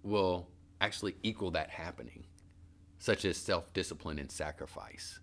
will 0.02 0.48
actually 0.80 1.16
equal 1.22 1.50
that 1.50 1.68
happening, 1.68 2.24
such 2.98 3.26
as 3.26 3.36
self 3.36 3.70
discipline 3.74 4.18
and 4.18 4.32
sacrifice. 4.32 5.20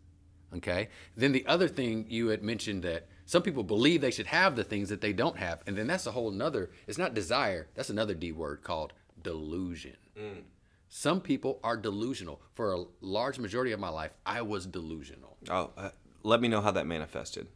Okay. 0.56 0.90
Then 1.16 1.32
the 1.32 1.48
other 1.48 1.68
thing 1.68 2.06
you 2.08 2.28
had 2.28 2.44
mentioned 2.44 2.84
that 2.84 3.08
some 3.26 3.42
people 3.42 3.64
believe 3.64 4.02
they 4.02 4.12
should 4.12 4.28
have 4.28 4.56
the 4.56 4.64
things 4.64 4.90
that 4.90 5.02
they 5.02 5.12
don't 5.12 5.38
have. 5.38 5.64
And 5.66 5.76
then 5.76 5.88
that's 5.88 6.06
a 6.06 6.12
whole 6.12 6.30
nother, 6.30 6.70
it's 6.86 7.00
not 7.00 7.16
desire, 7.16 7.68
that's 7.74 7.90
another 7.90 8.14
D 8.14 8.32
word 8.32 8.62
called 8.62 8.94
delusion. 9.24 9.98
Mm. 10.16 10.44
Some 10.90 11.22
people 11.22 11.60
are 11.64 11.76
delusional. 11.78 12.42
For 12.54 12.74
a 12.74 12.84
large 13.02 13.40
majority 13.40 13.72
of 13.72 13.80
my 13.80 13.90
life, 13.90 14.14
I 14.26 14.42
was 14.42 14.66
delusional. 14.66 15.38
Oh, 15.50 15.72
uh, 15.78 15.90
let 16.24 16.40
me 16.42 16.48
know 16.48 16.62
how 16.62 16.72
that 16.72 16.88
manifested. 16.88 17.48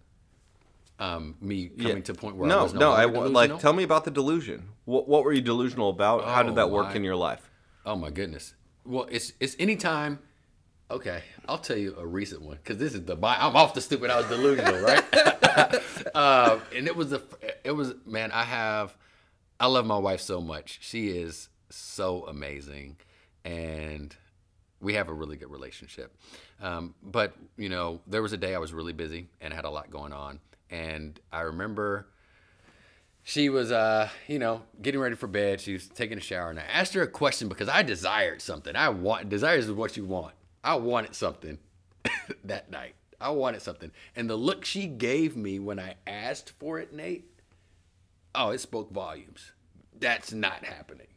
Um, 1.00 1.35
me 1.41 1.67
coming 1.69 2.03
to 2.03 2.11
a 2.11 2.15
point 2.15 2.35
where 2.35 2.47
no, 2.47 2.59
I 2.59 2.63
was 2.63 2.73
no, 2.73 2.79
no, 2.79 2.91
I 2.91 3.05
delusional. 3.05 3.31
like 3.31 3.59
tell 3.59 3.73
me 3.73 3.81
about 3.83 4.05
the 4.05 4.11
delusion. 4.11 4.69
What, 4.85 5.07
what 5.07 5.23
were 5.23 5.33
you 5.33 5.41
delusional 5.41 5.89
about? 5.89 6.25
How 6.25 6.43
did 6.43 6.51
Oh, 6.51 6.55
that 6.55 6.69
work 6.69 6.88
my- 6.89 6.93
in 6.95 7.03
your 7.03 7.15
life? 7.15 7.50
Oh 7.85 7.95
my 7.95 8.11
goodness. 8.11 8.53
Well, 8.85 9.07
it's 9.09 9.33
it's 9.39 9.55
anytime. 9.57 10.19
Okay, 10.91 11.23
I'll 11.47 11.57
tell 11.57 11.77
you 11.77 11.95
a 11.97 12.05
recent 12.05 12.41
one 12.41 12.57
because 12.57 12.77
this 12.77 12.93
is 12.93 13.05
the 13.05 13.15
I'm 13.15 13.55
off 13.55 13.73
the 13.73 13.81
stupid. 13.81 14.11
I 14.11 14.17
was 14.17 14.27
delusional, 14.27 14.79
right? 14.83 15.03
uh, 16.13 16.59
and 16.75 16.85
it 16.85 16.95
was 16.95 17.09
the 17.11 17.21
it 17.63 17.71
was 17.71 17.93
man. 18.05 18.31
I 18.31 18.43
have 18.43 18.95
I 19.59 19.67
love 19.67 19.85
my 19.88 19.97
wife 19.97 20.21
so 20.21 20.41
much. 20.41 20.79
She 20.81 21.09
is 21.09 21.50
so 21.69 22.25
amazing, 22.27 22.97
and 23.43 24.15
we 24.81 24.95
have 24.95 25.10
a 25.10 25.13
really 25.13 25.38
good 25.38 25.51
relationship. 25.51 26.15
Um, 26.62 26.95
but 27.03 27.33
you 27.57 27.69
know, 27.69 28.01
there 28.07 28.21
was 28.21 28.33
a 28.33 28.38
day 28.38 28.55
I 28.55 28.60
was 28.60 28.74
really 28.74 28.93
busy 28.93 29.27
and 29.39 29.53
had 29.53 29.65
a 29.65 29.69
lot 29.69 29.89
going 29.89 30.13
on, 30.13 30.39
and 30.69 31.19
I 31.31 31.41
remember 31.41 32.07
she 33.24 33.50
was 33.50 33.71
uh 33.71 34.10
you 34.27 34.39
know 34.39 34.63
getting 34.81 35.00
ready 35.00 35.15
for 35.15 35.27
bed. 35.27 35.62
She 35.62 35.74
was 35.74 35.88
taking 35.88 36.17
a 36.17 36.21
shower. 36.21 36.50
And 36.50 36.60
i 36.60 36.63
asked 36.63 36.93
her 36.93 37.01
a 37.01 37.07
question 37.07 37.48
because 37.48 37.69
i 37.69 37.83
desired 37.83 38.41
something. 38.41 38.75
I 38.75 38.89
want 38.89 39.29
desires 39.29 39.65
is 39.65 39.71
what 39.71 39.95
you 39.98 40.05
want. 40.05 40.33
I 40.63 40.75
wanted 40.75 41.15
something 41.15 41.57
that 42.43 42.71
night. 42.71 42.95
I 43.19 43.29
wanted 43.29 43.62
something. 43.62 43.91
And 44.15 44.29
the 44.29 44.36
look 44.36 44.65
she 44.65 44.88
gave 44.88 45.38
me 45.38 45.60
when 45.60 45.79
i 45.79 45.95
asked 46.07 46.53
for 46.60 46.79
it 46.79 46.93
nate 46.93 47.25
oh 48.33 48.50
it 48.50 48.60
spoke 48.60 48.91
volumes. 48.91 49.51
That's 50.00 50.33
not 50.33 50.65
happening 50.65 51.07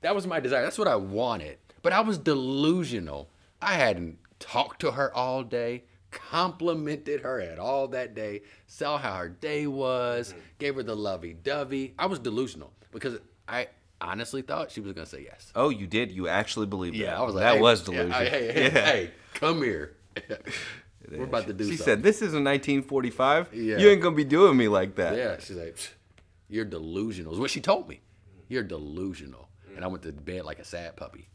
that 0.00 0.14
was 0.14 0.26
my 0.26 0.40
desire 0.40 0.62
that's 0.62 0.78
what 0.78 0.88
i 0.88 0.96
wanted 0.96 1.58
but 1.82 1.92
i 1.92 2.00
was 2.00 2.18
delusional 2.18 3.28
i 3.60 3.74
hadn't 3.74 4.18
talked 4.38 4.80
to 4.80 4.92
her 4.92 5.14
all 5.14 5.42
day 5.42 5.84
complimented 6.10 7.20
her 7.20 7.40
at 7.40 7.58
all 7.58 7.86
that 7.86 8.14
day 8.14 8.40
saw 8.66 8.98
how 8.98 9.14
her 9.14 9.28
day 9.28 9.66
was 9.66 10.30
mm-hmm. 10.30 10.40
gave 10.58 10.74
her 10.74 10.82
the 10.82 10.96
lovey-dovey 10.96 11.94
i 11.98 12.06
was 12.06 12.18
delusional 12.18 12.72
because 12.92 13.18
I 13.50 13.68
honestly 14.00 14.42
thought 14.42 14.70
she 14.70 14.80
was 14.80 14.92
gonna 14.92 15.06
say 15.06 15.22
yes. 15.24 15.52
Oh, 15.54 15.68
you 15.68 15.86
did. 15.86 16.12
You 16.12 16.28
actually 16.28 16.66
believed 16.66 16.94
that. 16.94 17.00
Yeah, 17.00 17.18
I 17.18 17.22
was 17.22 17.34
like, 17.34 17.42
that 17.42 17.54
hey, 17.54 17.60
was 17.60 17.88
yeah, 17.88 18.08
hey, 18.08 18.28
hey, 18.28 18.52
hey, 18.52 18.70
hey, 18.70 19.10
come 19.34 19.62
here. 19.62 19.96
We're 21.10 21.24
about 21.24 21.48
to 21.48 21.52
do 21.52 21.64
She 21.64 21.76
something. 21.76 21.84
said, 21.84 22.02
"This 22.02 22.16
isn't 22.16 22.44
1945. 22.44 23.48
Yeah. 23.52 23.78
You 23.78 23.88
ain't 23.88 24.00
gonna 24.00 24.14
be 24.14 24.24
doing 24.24 24.56
me 24.56 24.68
like 24.68 24.94
that." 24.96 25.16
Yeah, 25.16 25.38
she's 25.40 25.56
like, 25.56 25.76
you're 26.48 26.64
delusional. 26.64 27.32
Is 27.32 27.40
what 27.40 27.50
she 27.50 27.60
told 27.60 27.88
me. 27.88 28.00
You're 28.48 28.62
delusional. 28.62 29.48
And 29.76 29.84
I 29.84 29.88
went 29.88 30.02
to 30.04 30.12
bed 30.12 30.44
like 30.44 30.58
a 30.58 30.64
sad 30.64 30.96
puppy. 30.96 31.28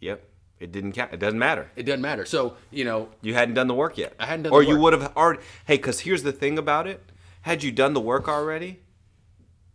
Yep. 0.00 0.22
It 0.60 0.72
didn't 0.72 0.92
count. 0.92 1.12
It 1.12 1.18
doesn't 1.20 1.38
matter. 1.38 1.70
It 1.76 1.84
doesn't 1.84 2.00
matter. 2.00 2.24
So, 2.24 2.56
you 2.70 2.84
know, 2.84 3.08
You 3.22 3.34
hadn't 3.34 3.54
done 3.54 3.68
the 3.68 3.74
work 3.74 3.96
yet. 3.96 4.14
I 4.18 4.26
hadn't 4.26 4.44
done 4.44 4.50
the 4.50 4.54
work. 4.56 4.66
or 4.66 4.68
you 4.68 4.78
would 4.78 4.92
have 4.92 5.16
already. 5.16 5.40
Hey, 5.66 5.76
because 5.76 6.00
here's 6.00 6.22
the 6.24 6.32
thing 6.32 6.58
about 6.58 6.86
it. 6.86 7.00
Had 7.42 7.62
you 7.62 7.70
done 7.70 7.92
the 7.94 8.00
work 8.00 8.28
already, 8.28 8.80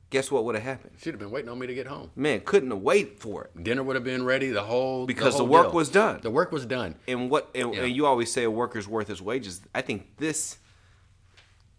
guess 0.09 0.29
what 0.29 0.43
would 0.43 0.55
have 0.55 0.63
happened? 0.63 0.95
she'd 0.97 1.11
have 1.11 1.19
been 1.19 1.31
waiting 1.31 1.49
on 1.49 1.57
me 1.57 1.67
to 1.67 1.73
get 1.73 1.87
home. 1.87 2.11
Man, 2.17 2.41
couldn't 2.41 2.69
have 2.69 2.81
waited 2.81 3.19
for 3.19 3.45
it. 3.45 3.63
Dinner 3.63 3.81
would 3.81 3.95
have 3.95 4.03
been 4.03 4.25
ready. 4.25 4.49
The 4.49 4.61
whole 4.63 5.05
Because 5.05 5.35
whole 5.35 5.45
the 5.45 5.51
work 5.51 5.67
deal. 5.67 5.73
was 5.75 5.89
done. 5.89 6.19
The 6.21 6.29
work 6.29 6.51
was 6.51 6.65
done. 6.65 6.95
And 7.07 7.29
what? 7.29 7.49
And, 7.55 7.73
Yeah. 7.73 7.83
and 7.83 7.95
you 7.95 8.05
always 8.05 8.31
say 8.31 8.43
a 8.43 8.51
worker's 8.51 8.87
worth 8.87 9.07
his 9.07 9.21
wages. 9.21 9.61
I 9.73 9.81
think 9.81 10.17
this 10.17 10.57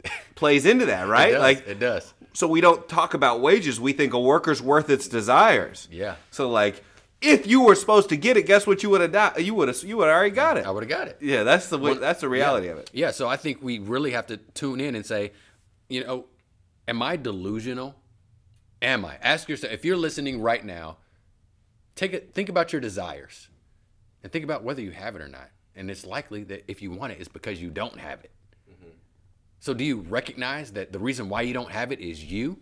plays 0.34 0.66
into 0.66 0.86
that, 0.86 1.06
right? 1.08 1.28
It 1.28 1.32
does. 1.32 1.40
Like, 1.42 1.68
it 1.68 1.78
does. 1.78 2.14
So 2.34 2.48
we 2.48 2.60
don't 2.60 2.88
talk 2.88 3.14
about 3.14 3.40
wages. 3.40 3.80
We 3.80 3.92
think 3.92 4.12
a 4.12 4.20
worker's 4.20 4.60
worth 4.60 4.90
its 4.90 5.08
desires. 5.08 5.88
Yeah. 5.90 6.16
So 6.30 6.50
like, 6.50 6.82
if 7.22 7.46
you 7.46 7.62
were 7.62 7.74
supposed 7.74 8.10
to 8.10 8.16
get 8.16 8.36
it, 8.36 8.46
guess 8.46 8.66
what 8.66 8.82
you 8.82 8.90
would 8.90 9.00
have 9.00 9.12
done? 9.12 9.32
You 9.38 9.54
would 9.54 9.68
have. 9.68 9.82
You 9.82 9.96
would 9.96 10.08
already 10.08 10.34
got 10.34 10.58
it. 10.58 10.66
I 10.66 10.70
would 10.70 10.82
have 10.82 10.90
got 10.90 11.08
it. 11.08 11.18
Yeah, 11.20 11.44
that's 11.44 11.68
the 11.68 11.78
way, 11.78 11.94
that's 11.94 12.20
the 12.20 12.28
reality 12.28 12.66
yeah. 12.66 12.72
of 12.72 12.78
it. 12.78 12.90
Yeah, 12.92 13.10
so 13.12 13.28
I 13.28 13.36
think 13.36 13.62
we 13.62 13.78
really 13.78 14.10
have 14.10 14.26
to 14.26 14.36
tune 14.36 14.80
in 14.80 14.94
and 14.94 15.06
say, 15.06 15.32
you 15.88 16.04
know, 16.04 16.26
am 16.86 17.02
I 17.02 17.16
delusional? 17.16 17.94
Am 18.82 19.04
I? 19.04 19.16
Ask 19.22 19.48
yourself 19.48 19.72
if 19.72 19.84
you're 19.84 19.96
listening 19.96 20.42
right 20.42 20.62
now, 20.62 20.98
take 21.94 22.12
it 22.12 22.34
think 22.34 22.48
about 22.48 22.72
your 22.72 22.80
desires 22.80 23.48
and 24.22 24.30
think 24.30 24.44
about 24.44 24.64
whether 24.64 24.82
you 24.82 24.90
have 24.90 25.16
it 25.16 25.22
or 25.22 25.28
not. 25.28 25.50
And 25.76 25.90
it's 25.90 26.04
likely 26.04 26.44
that 26.44 26.64
if 26.68 26.82
you 26.82 26.90
want 26.90 27.12
it, 27.12 27.20
it's 27.20 27.28
because 27.28 27.62
you 27.62 27.70
don't 27.70 27.98
have 27.98 28.20
it. 28.22 28.30
So 29.64 29.72
do 29.72 29.82
you 29.82 30.00
recognize 30.00 30.72
that 30.72 30.92
the 30.92 30.98
reason 30.98 31.30
why 31.30 31.40
you 31.40 31.54
don't 31.54 31.70
have 31.70 31.90
it 31.90 31.98
is 31.98 32.22
you? 32.22 32.58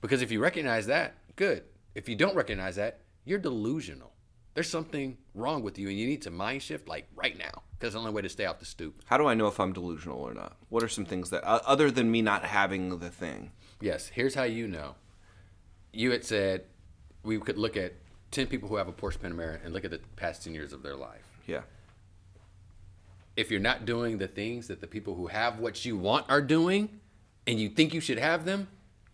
Because 0.00 0.22
if 0.22 0.30
you 0.30 0.40
recognize 0.40 0.86
that, 0.86 1.16
good. 1.34 1.64
If 1.96 2.08
you 2.08 2.14
don't 2.14 2.36
recognize 2.36 2.76
that, 2.76 3.00
you're 3.24 3.40
delusional. 3.40 4.12
There's 4.54 4.70
something 4.70 5.18
wrong 5.34 5.64
with 5.64 5.80
you 5.80 5.88
and 5.88 5.98
you 5.98 6.06
need 6.06 6.22
to 6.22 6.30
mind 6.30 6.62
shift 6.62 6.86
like 6.86 7.08
right 7.16 7.36
now. 7.36 7.62
Because 7.76 7.94
the 7.94 7.98
only 7.98 8.12
way 8.12 8.22
to 8.22 8.28
stay 8.28 8.46
off 8.46 8.60
the 8.60 8.66
stoop. 8.66 9.02
How 9.06 9.18
do 9.18 9.26
I 9.26 9.34
know 9.34 9.48
if 9.48 9.58
I'm 9.58 9.72
delusional 9.72 10.20
or 10.20 10.32
not? 10.32 10.56
What 10.68 10.84
are 10.84 10.88
some 10.88 11.04
things 11.04 11.30
that, 11.30 11.42
uh, 11.42 11.58
other 11.66 11.90
than 11.90 12.08
me 12.08 12.22
not 12.22 12.44
having 12.44 12.96
the 13.00 13.10
thing? 13.10 13.50
Yes, 13.80 14.06
here's 14.14 14.36
how 14.36 14.44
you 14.44 14.68
know. 14.68 14.94
You 15.92 16.12
had 16.12 16.24
said 16.24 16.66
we 17.24 17.36
could 17.40 17.58
look 17.58 17.76
at 17.76 17.94
10 18.30 18.46
people 18.46 18.68
who 18.68 18.76
have 18.76 18.86
a 18.86 18.92
Porsche 18.92 19.18
Panamera 19.18 19.58
and 19.64 19.74
look 19.74 19.84
at 19.84 19.90
the 19.90 19.98
past 20.14 20.44
10 20.44 20.54
years 20.54 20.72
of 20.72 20.84
their 20.84 20.94
life. 20.94 21.26
Yeah. 21.48 21.62
If 23.36 23.50
you're 23.50 23.60
not 23.60 23.86
doing 23.86 24.18
the 24.18 24.28
things 24.28 24.68
that 24.68 24.80
the 24.80 24.86
people 24.86 25.14
who 25.14 25.28
have 25.28 25.58
what 25.58 25.84
you 25.84 25.96
want 25.96 26.26
are 26.28 26.42
doing 26.42 27.00
and 27.46 27.58
you 27.58 27.68
think 27.68 27.94
you 27.94 28.00
should 28.00 28.18
have 28.18 28.44
them, 28.44 28.68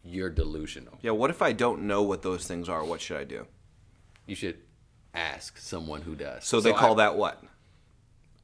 you're 0.05 0.31
delusional. 0.31 0.99
Yeah. 1.03 1.13
What 1.13 1.31
if 1.31 1.43
I 1.43 1.53
don't 1.53 1.83
know 1.83 2.03
what 2.03 2.23
those 2.23 2.47
things 2.47 2.69
are? 2.69 2.85
What 2.85 3.01
should 3.01 3.19
I 3.19 3.25
do? 3.25 3.47
You 4.27 4.35
should 4.35 4.59
ask 5.15 5.59
someone 5.59 6.03
who 6.03 6.15
does. 6.15 6.45
So 6.45 6.61
they 6.61 6.73
call 6.73 6.93
I- 6.95 7.05
that 7.05 7.17
what? 7.17 7.43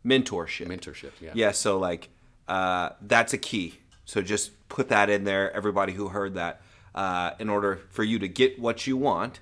Mentorship. 0.05 0.67
mentorship. 0.67 1.13
Yeah. 1.21 1.31
Yeah, 1.35 1.51
so 1.53 1.79
like 1.79 2.09
uh, 2.49 2.91
that's 3.01 3.33
a 3.33 3.39
key. 3.39 3.79
So 4.05 4.21
just 4.21 4.51
put 4.69 4.89
that 4.89 5.09
in 5.09 5.25
there, 5.25 5.53
everybody 5.55 5.93
who 5.93 6.09
heard 6.09 6.35
that, 6.35 6.61
uh, 6.95 7.33
in 7.39 7.49
order 7.49 7.81
for 7.91 8.03
you 8.03 8.19
to 8.19 8.27
get 8.29 8.59
what 8.59 8.87
you 8.87 8.97
want 8.97 9.41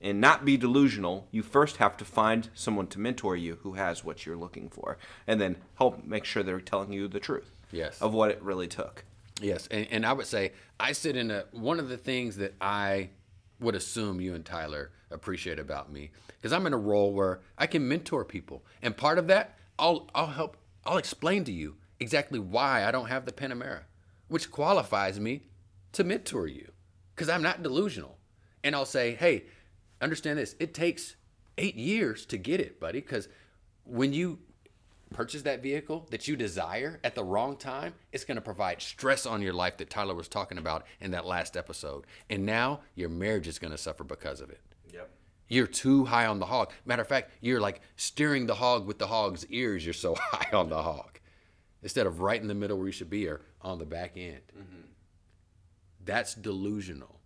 and 0.00 0.20
not 0.20 0.44
be 0.44 0.56
delusional, 0.56 1.26
you 1.30 1.42
first 1.42 1.76
have 1.76 1.96
to 1.98 2.04
find 2.04 2.48
someone 2.54 2.86
to 2.88 2.98
mentor 2.98 3.36
you 3.36 3.58
who 3.62 3.74
has 3.74 4.04
what 4.04 4.24
you're 4.24 4.36
looking 4.36 4.68
for, 4.68 4.96
and 5.26 5.40
then 5.40 5.56
help 5.76 6.04
make 6.04 6.24
sure 6.24 6.42
they're 6.42 6.60
telling 6.60 6.92
you 6.92 7.06
the 7.08 7.20
truth 7.20 7.50
Yes. 7.72 8.00
of 8.00 8.12
what 8.14 8.30
it 8.30 8.42
really 8.42 8.66
took. 8.68 9.04
Yes, 9.40 9.66
and, 9.70 9.86
and 9.90 10.06
I 10.06 10.12
would 10.12 10.26
say 10.26 10.52
I 10.78 10.92
sit 10.92 11.16
in 11.16 11.30
a 11.30 11.44
one 11.52 11.78
of 11.80 11.88
the 11.88 11.96
things 11.96 12.36
that 12.36 12.54
I 12.60 13.10
would 13.58 13.74
assume 13.74 14.20
you 14.20 14.34
and 14.34 14.44
Tyler 14.44 14.90
appreciate 15.10 15.58
about 15.58 15.90
me 15.92 16.10
because 16.36 16.52
I'm 16.52 16.66
in 16.66 16.72
a 16.72 16.78
role 16.78 17.12
where 17.12 17.40
I 17.58 17.66
can 17.66 17.86
mentor 17.88 18.24
people, 18.24 18.64
and 18.82 18.96
part 18.96 19.18
of 19.18 19.26
that 19.28 19.58
I'll 19.78 20.08
I'll 20.14 20.26
help 20.28 20.56
I'll 20.84 20.98
explain 20.98 21.44
to 21.44 21.52
you 21.52 21.76
exactly 21.98 22.38
why 22.38 22.84
I 22.86 22.90
don't 22.90 23.08
have 23.08 23.24
the 23.26 23.32
Panamera, 23.32 23.80
which 24.28 24.50
qualifies 24.50 25.18
me 25.20 25.42
to 25.92 26.04
mentor 26.04 26.46
you 26.46 26.70
because 27.14 27.28
I'm 27.28 27.42
not 27.42 27.62
delusional, 27.62 28.16
and 28.64 28.74
I'll 28.74 28.86
say, 28.86 29.14
hey, 29.14 29.44
understand 30.00 30.38
this: 30.38 30.56
it 30.58 30.74
takes 30.74 31.16
eight 31.58 31.76
years 31.76 32.26
to 32.26 32.38
get 32.38 32.60
it, 32.60 32.80
buddy, 32.80 33.00
because 33.00 33.28
when 33.84 34.12
you 34.12 34.38
purchase 35.10 35.42
that 35.42 35.62
vehicle 35.62 36.06
that 36.10 36.28
you 36.28 36.36
desire 36.36 37.00
at 37.02 37.14
the 37.14 37.24
wrong 37.24 37.56
time, 37.56 37.94
it's 38.12 38.24
going 38.24 38.36
to 38.36 38.40
provide 38.40 38.80
stress 38.80 39.26
on 39.26 39.42
your 39.42 39.52
life 39.52 39.76
that 39.76 39.90
Tyler 39.90 40.14
was 40.14 40.28
talking 40.28 40.58
about 40.58 40.86
in 41.00 41.10
that 41.10 41.26
last 41.26 41.56
episode. 41.56 42.06
And 42.28 42.46
now 42.46 42.80
your 42.94 43.08
marriage 43.08 43.48
is 43.48 43.58
going 43.58 43.72
to 43.72 43.78
suffer 43.78 44.04
because 44.04 44.40
of 44.40 44.50
it. 44.50 44.60
Yep. 44.92 45.10
You're 45.48 45.66
too 45.66 46.04
high 46.04 46.26
on 46.26 46.38
the 46.38 46.46
hog. 46.46 46.72
Matter 46.84 47.02
of 47.02 47.08
fact, 47.08 47.32
you're 47.40 47.60
like 47.60 47.80
steering 47.96 48.46
the 48.46 48.54
hog 48.54 48.86
with 48.86 48.98
the 48.98 49.08
hog's 49.08 49.44
ears. 49.46 49.84
You're 49.84 49.94
so 49.94 50.14
high 50.18 50.56
on 50.56 50.68
the 50.68 50.82
hog 50.82 51.18
instead 51.82 52.06
of 52.06 52.20
right 52.20 52.40
in 52.40 52.48
the 52.48 52.54
middle 52.54 52.76
where 52.78 52.86
you 52.86 52.92
should 52.92 53.10
be 53.10 53.26
or 53.26 53.40
on 53.62 53.78
the 53.78 53.86
back 53.86 54.12
end. 54.16 54.42
Mm-hmm. 54.56 54.80
That's 56.04 56.34
delusional. 56.34 57.19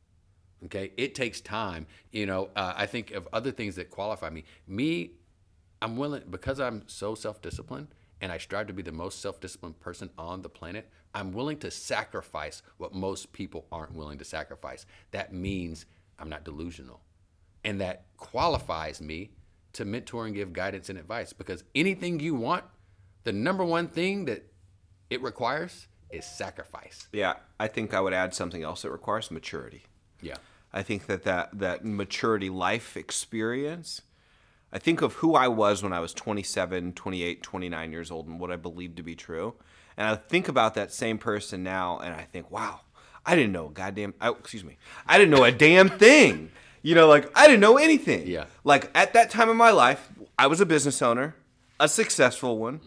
Okay. 0.64 0.92
It 0.96 1.14
takes 1.14 1.40
time. 1.40 1.86
You 2.10 2.26
know, 2.26 2.50
uh, 2.56 2.74
I 2.76 2.86
think 2.86 3.10
of 3.12 3.28
other 3.32 3.50
things 3.50 3.76
that 3.76 3.90
qualify 3.90 4.30
me. 4.30 4.44
Me, 4.66 5.12
I'm 5.82 5.96
willing, 5.96 6.22
because 6.30 6.60
I'm 6.60 6.84
so 6.86 7.14
self 7.14 7.42
disciplined 7.42 7.88
and 8.20 8.32
I 8.32 8.38
strive 8.38 8.68
to 8.68 8.72
be 8.72 8.82
the 8.82 8.92
most 8.92 9.20
self 9.20 9.40
disciplined 9.40 9.80
person 9.80 10.10
on 10.16 10.40
the 10.40 10.48
planet, 10.48 10.88
I'm 11.14 11.32
willing 11.32 11.58
to 11.58 11.70
sacrifice 11.70 12.62
what 12.78 12.94
most 12.94 13.32
people 13.32 13.66
aren't 13.70 13.94
willing 13.94 14.18
to 14.18 14.24
sacrifice. 14.24 14.86
That 15.10 15.32
means 15.32 15.84
I'm 16.18 16.30
not 16.30 16.44
delusional. 16.44 17.02
And 17.64 17.80
that 17.82 18.04
qualifies 18.16 19.00
me 19.00 19.32
to 19.74 19.84
mentor 19.84 20.26
and 20.26 20.34
give 20.34 20.52
guidance 20.52 20.88
and 20.88 20.98
advice 20.98 21.32
because 21.32 21.64
anything 21.74 22.18
you 22.18 22.34
want, 22.34 22.64
the 23.24 23.32
number 23.32 23.64
one 23.64 23.88
thing 23.88 24.24
that 24.24 24.44
it 25.10 25.20
requires 25.22 25.88
is 26.10 26.24
sacrifice. 26.24 27.08
Yeah, 27.12 27.34
I 27.58 27.68
think 27.68 27.92
I 27.92 28.00
would 28.00 28.14
add 28.14 28.34
something 28.34 28.62
else 28.62 28.82
that 28.82 28.90
requires 28.90 29.30
maturity. 29.30 29.84
Yeah. 30.24 30.36
I 30.72 30.82
think 30.82 31.06
that 31.06 31.22
that, 31.24 31.56
that 31.58 31.84
maturity 31.84 32.50
life 32.50 32.96
experience, 32.96 34.02
I 34.72 34.78
think 34.78 35.02
of 35.02 35.14
who 35.14 35.34
I 35.34 35.46
was 35.46 35.82
when 35.82 35.92
I 35.92 36.00
was 36.00 36.12
27, 36.12 36.94
28, 36.94 37.42
29 37.42 37.92
years 37.92 38.10
old 38.10 38.26
and 38.26 38.40
what 38.40 38.50
I 38.50 38.56
believed 38.56 38.96
to 38.96 39.02
be 39.02 39.14
true. 39.14 39.54
And 39.96 40.08
I 40.08 40.16
think 40.16 40.48
about 40.48 40.74
that 40.74 40.92
same 40.92 41.18
person 41.18 41.62
now 41.62 41.98
and 41.98 42.12
I 42.12 42.22
think, 42.22 42.50
wow, 42.50 42.80
I 43.24 43.36
didn't 43.36 43.52
know 43.52 43.68
a 43.68 43.70
goddamn, 43.70 44.14
oh, 44.20 44.32
excuse 44.34 44.64
me, 44.64 44.76
I 45.06 45.16
didn't 45.18 45.30
know 45.30 45.44
a 45.44 45.52
damn 45.52 45.88
thing. 45.88 46.50
You 46.82 46.94
know, 46.94 47.08
like 47.08 47.30
I 47.38 47.46
didn't 47.46 47.60
know 47.60 47.78
anything. 47.78 48.26
Yeah. 48.26 48.44
Like 48.64 48.90
at 48.94 49.14
that 49.14 49.30
time 49.30 49.48
in 49.48 49.56
my 49.56 49.70
life, 49.70 50.10
I 50.38 50.48
was 50.48 50.60
a 50.60 50.66
business 50.66 51.00
owner, 51.00 51.36
a 51.80 51.88
successful 51.88 52.58
one. 52.58 52.80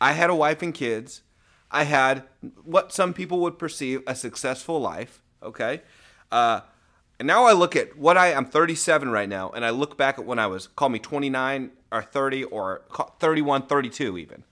I 0.00 0.12
had 0.12 0.30
a 0.30 0.34
wife 0.34 0.62
and 0.62 0.74
kids. 0.74 1.22
I 1.70 1.84
had 1.84 2.24
what 2.64 2.92
some 2.92 3.12
people 3.12 3.40
would 3.40 3.58
perceive 3.58 4.02
a 4.06 4.14
successful 4.14 4.80
life. 4.80 5.22
Okay. 5.42 5.82
Uh, 6.32 6.60
and 7.18 7.26
now 7.26 7.44
I 7.44 7.52
look 7.52 7.76
at 7.76 7.96
what 7.96 8.16
I 8.16 8.34
I'm 8.34 8.46
37 8.46 9.10
right 9.10 9.28
now, 9.28 9.50
and 9.50 9.64
I 9.64 9.70
look 9.70 9.96
back 9.96 10.18
at 10.18 10.24
when 10.24 10.38
I 10.38 10.46
was 10.46 10.66
call 10.66 10.88
me 10.88 10.98
29 10.98 11.70
or 11.92 12.02
30 12.02 12.44
or 12.44 12.82
31, 13.18 13.66
32 13.66 14.18
even. 14.18 14.44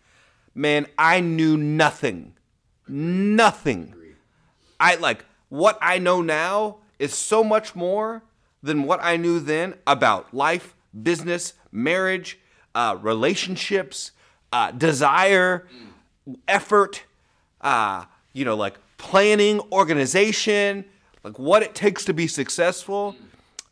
Man, 0.55 0.87
I 0.97 1.21
knew 1.21 1.57
nothing, 1.57 2.35
nothing. 2.89 3.95
I 4.79 4.97
like 4.97 5.25
what 5.49 5.79
I 5.81 5.99
know 5.99 6.23
now 6.23 6.79
is 6.99 7.15
so 7.15 7.45
much 7.45 7.75
more 7.75 8.23
than 8.63 8.85
what 8.85 9.01
I 9.03 9.17
knew 9.17 9.41
then 9.41 9.75
about 9.87 10.33
life, 10.33 10.75
business, 11.03 11.55
marriage, 11.71 12.39
uh, 12.75 12.97
relationships, 13.01 14.13
uh, 14.53 14.71
desire, 14.71 15.67
effort, 16.49 17.05
uh, 17.61 18.05
you 18.33 18.45
know, 18.45 18.57
like 18.57 18.79
planning, 18.97 19.61
organization, 19.73 20.85
like 21.25 21.39
what 21.39 21.63
it 21.63 21.75
takes 21.75 22.05
to 22.05 22.15
be 22.15 22.29
successful. 22.29 23.17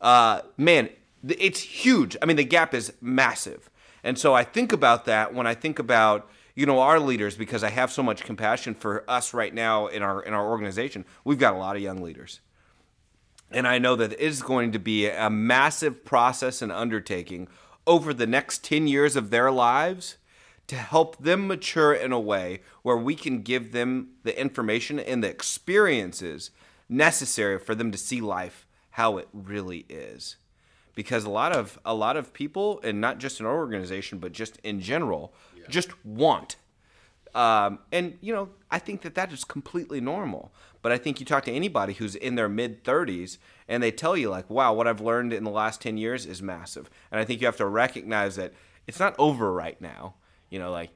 Uh, 0.01 0.41
man, 0.57 0.89
it's 1.25 1.61
huge. 1.61 2.17
I 2.21 2.25
mean, 2.25 2.35
the 2.35 2.43
gap 2.43 2.73
is 2.73 2.91
massive. 2.99 3.69
And 4.03 4.17
so 4.17 4.33
I 4.33 4.43
think 4.43 4.73
about 4.73 5.05
that 5.05 5.33
when 5.33 5.47
I 5.47 5.53
think 5.53 5.79
about 5.79 6.29
you 6.55 6.65
know 6.65 6.79
our 6.79 6.99
leaders 6.99 7.35
because 7.35 7.63
I 7.63 7.69
have 7.69 7.91
so 7.91 8.03
much 8.03 8.25
compassion 8.25 8.75
for 8.75 9.09
us 9.09 9.33
right 9.33 9.53
now 9.53 9.87
in 9.87 10.03
our 10.03 10.21
in 10.21 10.33
our 10.33 10.47
organization. 10.49 11.05
We've 11.23 11.39
got 11.39 11.53
a 11.53 11.57
lot 11.57 11.75
of 11.75 11.81
young 11.81 12.01
leaders. 12.01 12.41
And 13.49 13.67
I 13.67 13.77
know 13.77 13.95
that 13.95 14.13
it 14.13 14.19
is 14.19 14.41
going 14.41 14.71
to 14.71 14.79
be 14.79 15.07
a 15.07 15.29
massive 15.29 16.03
process 16.03 16.61
and 16.61 16.71
undertaking 16.71 17.47
over 17.85 18.11
the 18.13 18.25
next 18.25 18.63
10 18.63 18.87
years 18.87 19.15
of 19.15 19.29
their 19.29 19.51
lives 19.51 20.17
to 20.65 20.75
help 20.75 21.17
them 21.17 21.47
mature 21.47 21.93
in 21.93 22.11
a 22.11 22.19
way 22.19 22.61
where 22.81 22.97
we 22.97 23.13
can 23.13 23.43
give 23.43 23.71
them 23.71 24.09
the 24.23 24.39
information 24.39 24.99
and 24.99 25.23
the 25.23 25.29
experiences 25.29 26.49
necessary 26.93 27.57
for 27.57 27.75
them 27.75 27.91
to 27.91 27.97
see 27.97 28.21
life 28.21 28.65
how 28.91 29.17
it 29.17 29.27
really 29.33 29.85
is. 29.89 30.37
Because 30.95 31.25
a 31.25 31.29
lot 31.29 31.51
of 31.51 31.79
a 31.83 31.95
lot 31.95 32.15
of 32.15 32.33
people 32.33 32.79
and 32.83 33.01
not 33.01 33.17
just 33.17 33.39
in 33.39 33.45
our 33.47 33.55
organization 33.55 34.19
but 34.19 34.31
just 34.31 34.57
in 34.63 34.79
general 34.79 35.33
just 35.67 36.05
want. 36.05 36.55
Um, 37.33 37.79
and 37.91 38.19
you 38.21 38.31
know 38.31 38.49
i 38.69 38.77
think 38.77 39.01
that 39.01 39.15
that 39.15 39.33
is 39.33 39.43
completely 39.43 39.99
normal. 39.99 40.53
But 40.83 40.91
i 40.91 40.97
think 40.99 41.19
you 41.19 41.25
talk 41.25 41.45
to 41.45 41.51
anybody 41.51 41.93
who's 41.93 42.15
in 42.15 42.35
their 42.35 42.49
mid 42.49 42.83
30s 42.83 43.39
and 43.67 43.81
they 43.81 43.91
tell 43.91 44.15
you 44.15 44.29
like 44.29 44.49
wow 44.49 44.71
what 44.73 44.87
i've 44.87 45.01
learned 45.01 45.33
in 45.33 45.43
the 45.43 45.49
last 45.49 45.81
10 45.81 45.97
years 45.97 46.27
is 46.27 46.43
massive. 46.43 46.91
And 47.11 47.19
i 47.19 47.25
think 47.25 47.41
you 47.41 47.47
have 47.47 47.57
to 47.57 47.65
recognize 47.65 48.35
that 48.35 48.53
it's 48.85 48.99
not 48.99 49.15
over 49.17 49.51
right 49.51 49.81
now. 49.81 50.13
You 50.51 50.59
know 50.59 50.71
like 50.71 50.91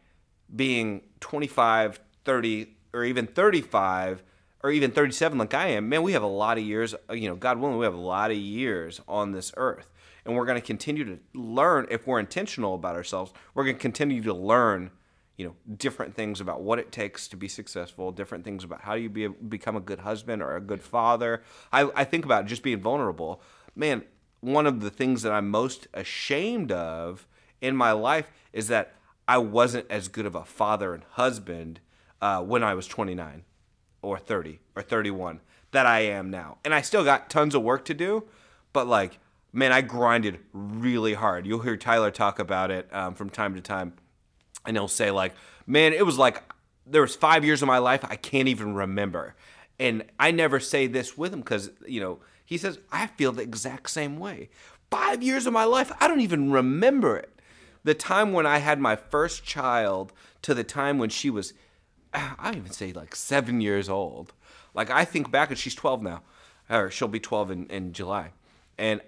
being 0.55 1.01
25 1.21 1.99
30 2.23 2.75
or 2.93 3.03
even 3.03 3.25
35 3.25 4.21
or 4.63 4.71
even 4.71 4.91
37 4.91 5.37
like 5.37 5.53
I 5.53 5.67
am, 5.67 5.89
man, 5.89 6.03
we 6.03 6.13
have 6.13 6.23
a 6.23 6.27
lot 6.27 6.57
of 6.57 6.63
years, 6.63 6.95
uh, 7.09 7.13
you 7.13 7.29
know, 7.29 7.35
God 7.35 7.59
willing, 7.59 7.77
we 7.77 7.85
have 7.85 7.93
a 7.93 7.97
lot 7.97 8.31
of 8.31 8.37
years 8.37 9.01
on 9.07 9.31
this 9.31 9.51
earth. 9.57 9.89
And 10.25 10.35
we're 10.35 10.45
going 10.45 10.59
to 10.59 10.65
continue 10.65 11.05
to 11.05 11.19
learn 11.33 11.87
if 11.89 12.05
we're 12.05 12.19
intentional 12.19 12.75
about 12.75 12.95
ourselves. 12.95 13.31
We're 13.53 13.63
going 13.63 13.77
to 13.77 13.81
continue 13.81 14.21
to 14.23 14.33
learn, 14.33 14.91
you 15.37 15.47
know, 15.47 15.55
different 15.77 16.15
things 16.15 16.41
about 16.41 16.61
what 16.61 16.79
it 16.79 16.91
takes 16.91 17.29
to 17.29 17.37
be 17.37 17.47
successful, 17.47 18.11
different 18.11 18.43
things 18.43 18.65
about 18.65 18.81
how 18.81 18.95
you 18.95 19.09
be 19.09 19.27
become 19.27 19.77
a 19.77 19.79
good 19.79 19.99
husband 19.99 20.41
or 20.41 20.57
a 20.57 20.61
good 20.61 20.81
father. 20.81 21.43
I, 21.71 21.89
I 21.95 22.03
think 22.03 22.25
about 22.25 22.45
just 22.45 22.61
being 22.61 22.81
vulnerable. 22.81 23.41
Man, 23.73 24.03
one 24.41 24.67
of 24.67 24.81
the 24.81 24.89
things 24.89 25.21
that 25.21 25.31
I'm 25.31 25.49
most 25.49 25.87
ashamed 25.93 26.73
of 26.73 27.25
in 27.61 27.77
my 27.77 27.93
life 27.93 28.29
is 28.51 28.67
that 28.67 28.95
I 29.29 29.37
wasn't 29.37 29.89
as 29.89 30.09
good 30.09 30.25
of 30.25 30.35
a 30.35 30.43
father 30.43 30.93
and 30.93 31.03
husband 31.11 31.79
uh, 32.21 32.41
when 32.41 32.63
I 32.63 32.73
was 32.73 32.85
29 32.87 33.43
or 34.01 34.17
30 34.17 34.59
or 34.75 34.81
31 34.81 35.41
that 35.71 35.85
I 35.85 36.01
am 36.01 36.29
now. 36.29 36.57
And 36.63 36.73
I 36.73 36.81
still 36.81 37.03
got 37.03 37.29
tons 37.29 37.55
of 37.55 37.61
work 37.63 37.85
to 37.85 37.93
do, 37.93 38.23
but 38.73 38.87
like, 38.87 39.19
man, 39.51 39.71
I 39.71 39.81
grinded 39.81 40.39
really 40.53 41.13
hard. 41.13 41.45
You'll 41.45 41.59
hear 41.59 41.77
Tyler 41.77 42.11
talk 42.11 42.39
about 42.39 42.71
it 42.71 42.87
um, 42.93 43.15
from 43.15 43.29
time 43.29 43.55
to 43.55 43.61
time, 43.61 43.93
and 44.65 44.77
he'll 44.77 44.87
say 44.87 45.11
like, 45.11 45.33
man, 45.65 45.93
it 45.93 46.05
was 46.05 46.17
like 46.17 46.43
there 46.85 47.01
was 47.01 47.15
five 47.15 47.43
years 47.43 47.61
of 47.61 47.67
my 47.67 47.77
life 47.77 48.03
I 48.05 48.15
can't 48.15 48.47
even 48.47 48.73
remember. 48.73 49.35
And 49.79 50.05
I 50.19 50.31
never 50.31 50.59
say 50.59 50.87
this 50.87 51.17
with 51.17 51.33
him 51.33 51.41
because 51.41 51.69
you 51.85 51.99
know 51.99 52.19
he 52.45 52.57
says 52.57 52.79
I 52.91 53.07
feel 53.07 53.31
the 53.31 53.43
exact 53.43 53.89
same 53.89 54.17
way. 54.17 54.49
Five 54.89 55.21
years 55.21 55.45
of 55.45 55.53
my 55.53 55.65
life, 55.65 55.91
I 55.99 56.07
don't 56.07 56.21
even 56.21 56.51
remember 56.51 57.17
it. 57.17 57.33
The 57.83 57.93
time 57.93 58.31
when 58.31 58.45
I 58.45 58.59
had 58.59 58.79
my 58.79 58.95
first 58.95 59.43
child 59.43 60.13
to 60.41 60.53
the 60.53 60.63
time 60.63 60.97
when 60.97 61.09
she 61.09 61.29
was 61.29 61.53
I 62.13 62.53
even 62.55 62.71
say 62.71 62.93
like 62.93 63.15
seven 63.15 63.61
years 63.61 63.89
old. 63.89 64.33
Like 64.73 64.89
I 64.89 65.05
think 65.05 65.31
back 65.31 65.49
and 65.49 65.57
she's 65.57 65.75
12 65.75 66.01
now, 66.01 66.21
or 66.69 66.91
she'll 66.91 67.07
be 67.07 67.19
12 67.19 67.51
in, 67.51 67.67
in 67.67 67.93
July. 67.93 68.31
And 68.77 69.01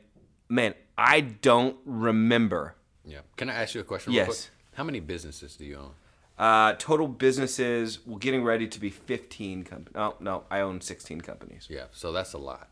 man, 0.48 0.74
I 0.98 1.22
don't 1.22 1.78
remember. 1.86 2.76
Yeah. 3.06 3.20
Can 3.38 3.50
I 3.50 3.54
ask 3.54 3.76
you 3.76 3.82
a 3.82 3.84
question? 3.84 4.14
Yes. 4.14 4.28
Real 4.28 4.36
quick? 4.36 4.50
How 4.74 4.84
many 4.84 5.00
businesses 5.00 5.56
do 5.56 5.66
you 5.66 5.78
own? 5.78 5.92
Uh, 6.38 6.74
total 6.80 7.08
businesses, 7.08 8.00
we're 8.06 8.18
getting 8.18 8.44
ready 8.44 8.66
to 8.66 8.80
be 8.80 8.90
15 8.90 9.64
companies. 9.66 9.94
No, 9.94 10.16
no, 10.22 10.44
I 10.50 10.62
own 10.62 10.80
16 10.80 11.20
companies. 11.22 11.68
Yeah. 11.70 11.86
So 11.92 12.14
that's 12.14 12.32
a 12.34 12.38
lot. 12.38 12.70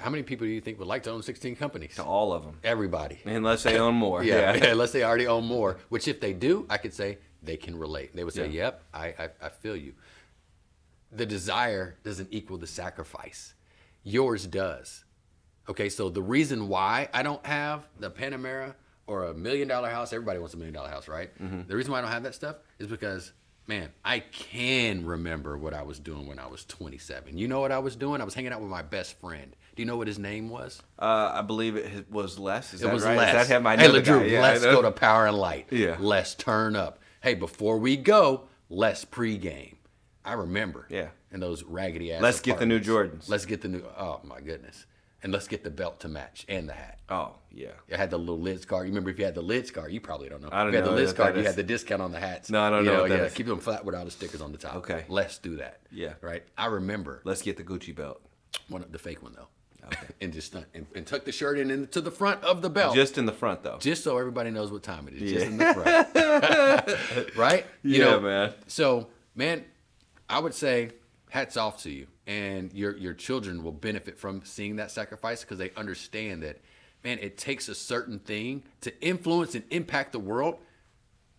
How 0.00 0.10
many 0.10 0.22
people 0.22 0.46
do 0.46 0.52
you 0.52 0.60
think 0.60 0.78
would 0.78 0.88
like 0.88 1.02
to 1.04 1.10
own 1.10 1.22
16 1.22 1.54
companies? 1.56 1.94
To 1.96 2.02
all 2.02 2.32
of 2.32 2.44
them. 2.44 2.58
Everybody. 2.64 3.20
Unless 3.24 3.62
they 3.62 3.78
own 3.78 3.94
more. 3.94 4.24
Yeah, 4.24 4.52
unless 4.70 4.92
they 4.92 5.04
already 5.04 5.26
own 5.26 5.44
more. 5.44 5.78
Which, 5.90 6.08
if 6.08 6.18
they 6.18 6.32
do, 6.32 6.66
I 6.68 6.78
could 6.78 6.94
say 6.94 7.18
they 7.42 7.56
can 7.56 7.78
relate. 7.78 8.14
They 8.14 8.24
would 8.24 8.34
say, 8.34 8.46
Yeah. 8.48 8.64
"Yep, 8.64 8.82
I, 8.94 9.06
I, 9.06 9.28
I 9.42 9.48
feel 9.48 9.76
you." 9.76 9.94
The 11.10 11.26
desire 11.26 11.96
doesn't 12.04 12.28
equal 12.30 12.56
the 12.58 12.66
sacrifice. 12.66 13.54
Yours 14.02 14.46
does. 14.46 15.04
Okay, 15.68 15.88
so 15.88 16.08
the 16.08 16.22
reason 16.22 16.68
why 16.68 17.08
I 17.12 17.22
don't 17.22 17.44
have 17.46 17.86
the 18.00 18.10
Panamera 18.10 18.74
or 19.06 19.24
a 19.26 19.34
million 19.34 19.68
dollar 19.68 19.90
house, 19.90 20.12
everybody 20.12 20.38
wants 20.38 20.54
a 20.54 20.56
million 20.56 20.74
dollar 20.74 20.88
house, 20.88 21.08
right? 21.08 21.30
The 21.68 21.76
reason 21.76 21.92
why 21.92 21.98
I 21.98 22.00
don't 22.00 22.10
have 22.10 22.22
that 22.24 22.34
stuff 22.34 22.56
is 22.78 22.86
because, 22.88 23.32
man, 23.66 23.90
I 24.04 24.20
can 24.20 25.04
remember 25.04 25.56
what 25.58 25.74
I 25.74 25.82
was 25.82 25.98
doing 26.00 26.26
when 26.26 26.38
I 26.38 26.46
was 26.46 26.64
27. 26.64 27.36
You 27.38 27.46
know 27.46 27.60
what 27.60 27.70
I 27.72 27.78
was 27.78 27.94
doing? 27.94 28.20
I 28.20 28.24
was 28.24 28.34
hanging 28.34 28.52
out 28.52 28.60
with 28.60 28.70
my 28.70 28.82
best 28.82 29.20
friend. 29.20 29.54
Do 29.76 29.82
you 29.82 29.86
know 29.86 29.96
what 29.96 30.06
his 30.08 30.18
name 30.18 30.48
was? 30.48 30.82
Uh, 30.98 31.30
I 31.34 31.42
believe 31.42 31.76
it 31.76 32.10
was 32.10 32.38
less. 32.38 32.74
Is 32.74 32.82
It 32.82 32.86
that 32.86 32.94
was 32.94 33.04
right? 33.04 33.16
less. 33.16 33.42
Is 33.42 33.48
that 33.48 33.56
him? 33.56 33.66
I 33.66 33.76
hey, 33.76 33.86
know 33.86 33.92
the 33.92 34.00
LeDrew. 34.00 34.30
Yeah, 34.30 34.42
let's 34.42 34.62
go 34.62 34.82
to 34.82 34.90
Power 34.90 35.26
and 35.26 35.36
Light. 35.36 35.68
Yeah. 35.70 35.96
Let's 36.00 36.34
turn 36.34 36.74
up. 36.76 36.98
Hey, 37.22 37.34
before 37.34 37.78
we 37.78 37.96
go, 37.96 38.48
let's 38.68 39.04
pregame. 39.04 39.76
I 40.24 40.32
remember. 40.32 40.86
Yeah. 40.90 41.10
And 41.30 41.40
those 41.40 41.62
raggedy 41.62 42.12
ass. 42.12 42.20
Let's 42.20 42.40
get 42.40 42.58
the 42.58 42.66
new. 42.66 42.80
Jordans. 42.80 43.28
Let's 43.28 43.46
get 43.46 43.60
the 43.62 43.68
new. 43.68 43.84
Oh 43.96 44.20
my 44.24 44.40
goodness. 44.40 44.86
And 45.22 45.32
let's 45.32 45.46
get 45.46 45.62
the 45.62 45.70
belt 45.70 46.00
to 46.00 46.08
match 46.08 46.44
and 46.48 46.68
the 46.68 46.72
hat. 46.72 46.98
Oh, 47.08 47.36
yeah. 47.52 47.70
I 47.92 47.96
had 47.96 48.10
the 48.10 48.18
little 48.18 48.40
lids 48.40 48.64
card. 48.64 48.86
You 48.88 48.90
remember 48.90 49.10
if 49.10 49.20
you 49.20 49.24
had 49.24 49.36
the 49.36 49.40
lids 49.42 49.70
card, 49.70 49.92
you 49.92 50.00
probably 50.00 50.28
don't 50.28 50.42
know. 50.42 50.48
I 50.50 50.64
don't 50.64 50.68
if 50.68 50.72
you 50.72 50.78
had 50.78 50.84
know 50.86 50.96
the 50.96 51.00
lids 51.00 51.12
card, 51.12 51.36
you 51.36 51.44
had 51.44 51.54
the 51.54 51.62
discount 51.62 52.02
on 52.02 52.10
the 52.10 52.18
hats. 52.18 52.50
No, 52.50 52.60
I 52.60 52.70
don't 52.70 52.84
You 52.84 52.90
know 52.90 53.06
that 53.08 53.16
yeah, 53.18 53.24
is. 53.26 53.32
keep 53.34 53.46
them 53.46 53.60
flat 53.60 53.84
without 53.84 54.04
the 54.04 54.10
stickers 54.10 54.40
on 54.40 54.50
the 54.50 54.58
top. 54.58 54.74
Okay. 54.76 55.04
Let's 55.08 55.38
do 55.38 55.56
that. 55.58 55.82
Yeah. 55.92 56.14
Right. 56.22 56.42
I 56.58 56.66
remember 56.66 57.22
Let's 57.24 57.40
get 57.42 57.56
the 57.56 57.62
Gucci 57.62 57.94
belt. 57.94 58.20
one 58.68 58.82
of 58.82 58.90
the 58.90 58.98
fake 58.98 59.22
one 59.22 59.34
though. 59.34 59.46
and 60.20 60.32
just 60.32 60.54
and, 60.54 60.86
and 60.94 61.06
tuck 61.06 61.24
the 61.24 61.32
shirt 61.32 61.58
in 61.58 61.70
into 61.70 62.00
the 62.00 62.10
front 62.10 62.42
of 62.44 62.62
the 62.62 62.70
belt 62.70 62.94
Just 62.94 63.18
in 63.18 63.26
the 63.26 63.32
front, 63.32 63.62
though. 63.62 63.78
just 63.78 64.04
so 64.04 64.16
everybody 64.18 64.50
knows 64.50 64.70
what 64.70 64.82
time 64.82 65.08
it 65.08 65.14
is, 65.14 65.30
just 65.32 65.44
Yeah. 65.46 65.50
in 65.50 65.56
the 65.58 66.84
front, 67.26 67.36
right? 67.36 67.66
You 67.82 68.04
Yeah, 68.04 68.18
man. 68.18 68.54
So, 68.68 69.08
man, 69.34 69.64
I 70.28 70.38
would 70.38 70.54
say 70.54 70.90
hats 71.30 71.56
off 71.56 71.82
to 71.82 71.90
you, 71.90 72.06
and 72.26 72.72
your 72.72 72.96
your 72.96 73.14
children 73.14 73.62
will 73.64 73.72
benefit 73.72 74.18
from 74.18 74.42
seeing 74.44 74.76
that 74.76 74.90
sacrifice 74.90 75.42
because 75.42 75.58
they 75.58 75.70
understand 75.76 76.42
that, 76.42 76.58
man, 77.04 77.18
it 77.18 77.36
takes 77.36 77.68
a 77.68 77.74
certain 77.74 78.18
thing 78.18 78.62
to 78.82 78.92
influence 79.04 79.54
and 79.54 79.64
impact 79.70 80.12
the 80.12 80.18
world 80.20 80.58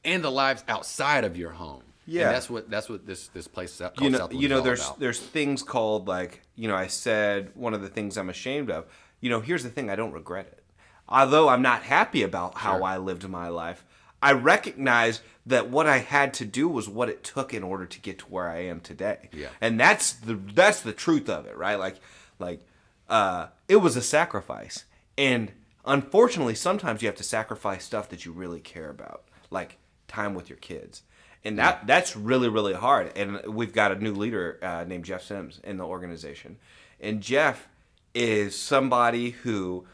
and 0.03 0.23
the 0.23 0.31
lives 0.31 0.63
outside 0.67 1.23
of 1.23 1.37
your 1.37 1.51
home. 1.51 1.83
Yeah. 2.05 2.23
and 2.27 2.35
that's 2.35 2.49
what 2.49 2.69
that's 2.69 2.89
what 2.89 3.05
this 3.05 3.27
this 3.29 3.47
place 3.47 3.71
is 3.73 3.77
called 3.79 4.01
you 4.01 4.09
know, 4.09 4.17
Southwind 4.17 4.41
you 4.41 4.49
know, 4.49 4.61
there's 4.61 4.85
about. 4.85 4.99
there's 4.99 5.19
things 5.19 5.63
called 5.63 6.07
like 6.07 6.41
you 6.55 6.67
know, 6.67 6.75
I 6.75 6.87
said 6.87 7.51
one 7.55 7.73
of 7.73 7.81
the 7.81 7.89
things 7.89 8.17
I'm 8.17 8.29
ashamed 8.29 8.69
of. 8.69 8.85
You 9.21 9.29
know, 9.29 9.39
here's 9.39 9.63
the 9.63 9.69
thing: 9.69 9.89
I 9.89 9.95
don't 9.95 10.11
regret 10.11 10.47
it. 10.47 10.63
Although 11.07 11.49
I'm 11.49 11.61
not 11.61 11.83
happy 11.83 12.23
about 12.23 12.57
how 12.57 12.77
Sure. 12.77 12.83
I 12.83 12.97
lived 12.97 13.27
my 13.27 13.47
life, 13.47 13.85
I 14.21 14.33
recognize 14.33 15.21
that 15.45 15.69
what 15.69 15.87
I 15.87 15.97
had 15.99 16.33
to 16.35 16.45
do 16.45 16.67
was 16.67 16.87
what 16.87 17.09
it 17.09 17.23
took 17.23 17.53
in 17.53 17.63
order 17.63 17.85
to 17.85 17.99
get 17.99 18.19
to 18.19 18.25
where 18.25 18.47
I 18.49 18.59
am 18.65 18.79
today. 18.79 19.29
Yeah. 19.33 19.49
and 19.61 19.79
that's 19.79 20.13
the 20.13 20.35
that's 20.35 20.81
the 20.81 20.93
truth 20.93 21.29
of 21.29 21.45
it, 21.45 21.57
right? 21.57 21.75
Like, 21.75 21.97
like 22.39 22.61
uh, 23.09 23.47
it 23.67 23.77
was 23.77 23.95
a 23.95 24.01
sacrifice, 24.01 24.85
and 25.17 25.51
unfortunately, 25.85 26.55
sometimes 26.55 27.01
you 27.01 27.07
have 27.07 27.17
to 27.17 27.23
sacrifice 27.23 27.83
stuff 27.83 28.09
that 28.09 28.25
you 28.25 28.31
really 28.31 28.59
care 28.61 28.89
about, 28.89 29.23
like 29.49 29.77
time 30.07 30.33
with 30.35 30.49
your 30.49 30.57
kids 30.59 31.03
and 31.43 31.57
that 31.59 31.85
that's 31.87 32.15
really 32.15 32.49
really 32.49 32.73
hard. 32.73 33.11
And 33.17 33.41
we've 33.47 33.73
got 33.73 33.91
a 33.91 33.95
new 33.95 34.13
leader 34.13 34.59
uh, 34.61 34.83
named 34.87 35.05
jeff 35.05 35.23
sims 35.23 35.59
in 35.63 35.77
the 35.77 35.85
organization. 35.85 36.57
And 36.99 37.21
jeff 37.21 37.67
is 38.13 38.57
somebody 38.57 39.31
who 39.31 39.85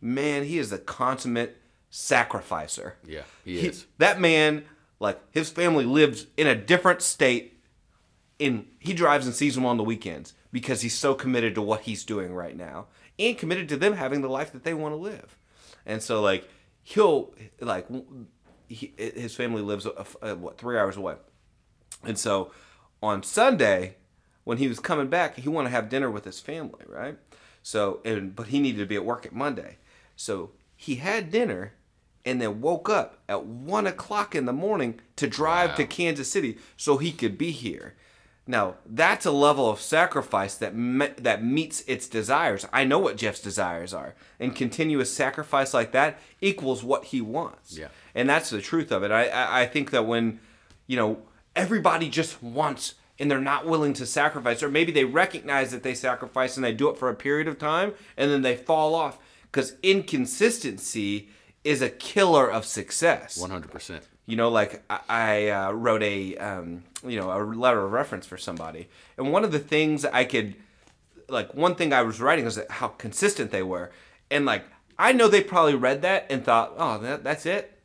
man 0.00 0.44
he 0.44 0.58
is 0.58 0.72
a 0.72 0.78
consummate 0.78 1.56
sacrificer. 1.90 2.96
Yeah, 3.06 3.22
he 3.44 3.58
is. 3.58 3.86
that 3.98 4.20
man 4.20 4.64
like 5.00 5.20
his 5.32 5.50
family 5.50 5.84
lives 5.84 6.26
in 6.36 6.46
a 6.46 6.54
different 6.54 7.02
state 7.02 7.60
and 8.38 8.66
he 8.78 8.92
drives 8.92 9.26
and 9.26 9.34
sees 9.34 9.54
them 9.54 9.66
on 9.66 9.76
the 9.76 9.84
weekends 9.84 10.34
because 10.52 10.80
he's 10.82 10.94
so 10.94 11.14
committed 11.14 11.54
to 11.54 11.62
what 11.62 11.82
he's 11.82 12.04
doing 12.04 12.32
right 12.34 12.56
now 12.56 12.86
and 13.18 13.36
committed 13.38 13.68
to 13.68 13.76
them 13.76 13.94
having 13.94 14.20
the 14.20 14.28
life 14.28 14.52
that 14.52 14.64
they 14.64 14.74
want 14.74 14.92
to 14.92 14.96
live. 14.96 15.36
And 15.86 16.02
so 16.02 16.20
like 16.20 16.48
he'll 16.82 17.34
like 17.60 17.86
he, 18.72 18.94
his 18.96 19.34
family 19.34 19.62
lives 19.62 19.86
uh, 19.86 20.04
uh, 20.22 20.34
what 20.34 20.58
three 20.58 20.78
hours 20.78 20.96
away. 20.96 21.14
And 22.04 22.18
so 22.18 22.50
on 23.02 23.22
sunday 23.22 23.96
when 24.44 24.58
he 24.58 24.68
was 24.68 24.78
coming 24.78 25.08
back 25.08 25.36
he 25.36 25.48
wanted 25.48 25.68
to 25.68 25.74
have 25.74 25.88
dinner 25.88 26.10
with 26.10 26.24
his 26.24 26.40
family 26.40 26.84
right? 26.86 27.18
So 27.62 28.00
and 28.04 28.34
but 28.34 28.48
he 28.48 28.60
needed 28.60 28.78
to 28.78 28.86
be 28.86 28.96
at 28.96 29.04
work 29.04 29.26
at 29.26 29.34
monday. 29.34 29.78
So 30.16 30.50
he 30.76 30.96
had 30.96 31.30
dinner 31.30 31.74
and 32.24 32.40
then 32.40 32.60
woke 32.60 32.88
up 32.88 33.18
at 33.28 33.44
one 33.44 33.86
o'clock 33.86 34.34
in 34.34 34.46
the 34.46 34.52
morning 34.52 35.00
to 35.16 35.26
drive 35.26 35.74
to 35.76 35.84
Kansas 35.84 36.30
City 36.30 36.58
so 36.76 36.98
he 36.98 37.12
could 37.12 37.36
be 37.36 37.50
here. 37.50 37.94
Now 38.46 38.74
that's 38.84 39.24
a 39.24 39.30
level 39.30 39.70
of 39.70 39.80
sacrifice 39.80 40.56
that 40.56 40.74
me- 40.74 41.14
that 41.16 41.44
meets 41.44 41.82
its 41.82 42.08
desires. 42.08 42.66
I 42.72 42.84
know 42.84 42.98
what 42.98 43.16
Jeff's 43.16 43.40
desires 43.40 43.94
are, 43.94 44.14
and 44.40 44.54
continuous 44.56 45.14
sacrifice 45.14 45.72
like 45.72 45.92
that 45.92 46.18
equals 46.40 46.82
what 46.82 47.04
he 47.06 47.20
wants. 47.20 47.78
Yeah. 47.78 47.88
and 48.14 48.28
that's 48.28 48.50
the 48.50 48.60
truth 48.60 48.90
of 48.90 49.02
it. 49.04 49.10
I 49.12 49.28
I, 49.28 49.62
I 49.62 49.66
think 49.66 49.90
that 49.92 50.06
when 50.06 50.40
you 50.88 50.96
know 50.96 51.22
everybody 51.54 52.08
just 52.08 52.42
wants 52.42 52.94
and 53.18 53.30
they're 53.30 53.40
not 53.40 53.64
willing 53.66 53.92
to 53.92 54.06
sacrifice, 54.06 54.60
or 54.62 54.68
maybe 54.70 54.90
they 54.90 55.04
recognize 55.04 55.70
that 55.70 55.84
they 55.84 55.94
sacrifice 55.94 56.56
and 56.56 56.64
they 56.64 56.72
do 56.72 56.88
it 56.90 56.96
for 56.98 57.08
a 57.08 57.14
period 57.14 57.46
of 57.46 57.58
time 57.58 57.92
and 58.16 58.30
then 58.30 58.42
they 58.42 58.56
fall 58.56 58.94
off 58.96 59.18
because 59.42 59.76
inconsistency 59.82 61.28
is 61.62 61.80
a 61.82 61.90
killer 61.90 62.50
of 62.50 62.64
success. 62.64 63.38
One 63.38 63.50
hundred 63.50 63.70
percent. 63.70 64.08
You 64.26 64.36
know, 64.36 64.48
like 64.48 64.82
I, 64.88 65.00
I 65.08 65.48
uh, 65.48 65.72
wrote 65.72 66.02
a 66.02 66.36
um, 66.36 66.84
you 67.06 67.18
know 67.18 67.30
a 67.30 67.38
letter 67.42 67.84
of 67.84 67.92
reference 67.92 68.26
for 68.26 68.36
somebody, 68.36 68.88
and 69.16 69.32
one 69.32 69.44
of 69.44 69.52
the 69.52 69.58
things 69.58 70.04
I 70.04 70.24
could 70.24 70.54
like 71.28 71.54
one 71.54 71.74
thing 71.74 71.92
I 71.92 72.02
was 72.02 72.20
writing 72.20 72.44
was 72.44 72.60
how 72.70 72.88
consistent 72.88 73.50
they 73.50 73.62
were, 73.62 73.90
and 74.30 74.46
like 74.46 74.64
I 74.98 75.12
know 75.12 75.28
they 75.28 75.42
probably 75.42 75.74
read 75.74 76.02
that 76.02 76.26
and 76.30 76.44
thought, 76.44 76.74
oh, 76.76 76.98
that, 76.98 77.24
that's 77.24 77.46
it, 77.46 77.78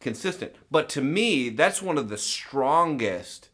consistent. 0.00 0.54
But 0.70 0.88
to 0.90 1.00
me, 1.00 1.48
that's 1.48 1.82
one 1.82 1.98
of 1.98 2.08
the 2.08 2.18
strongest 2.18 3.50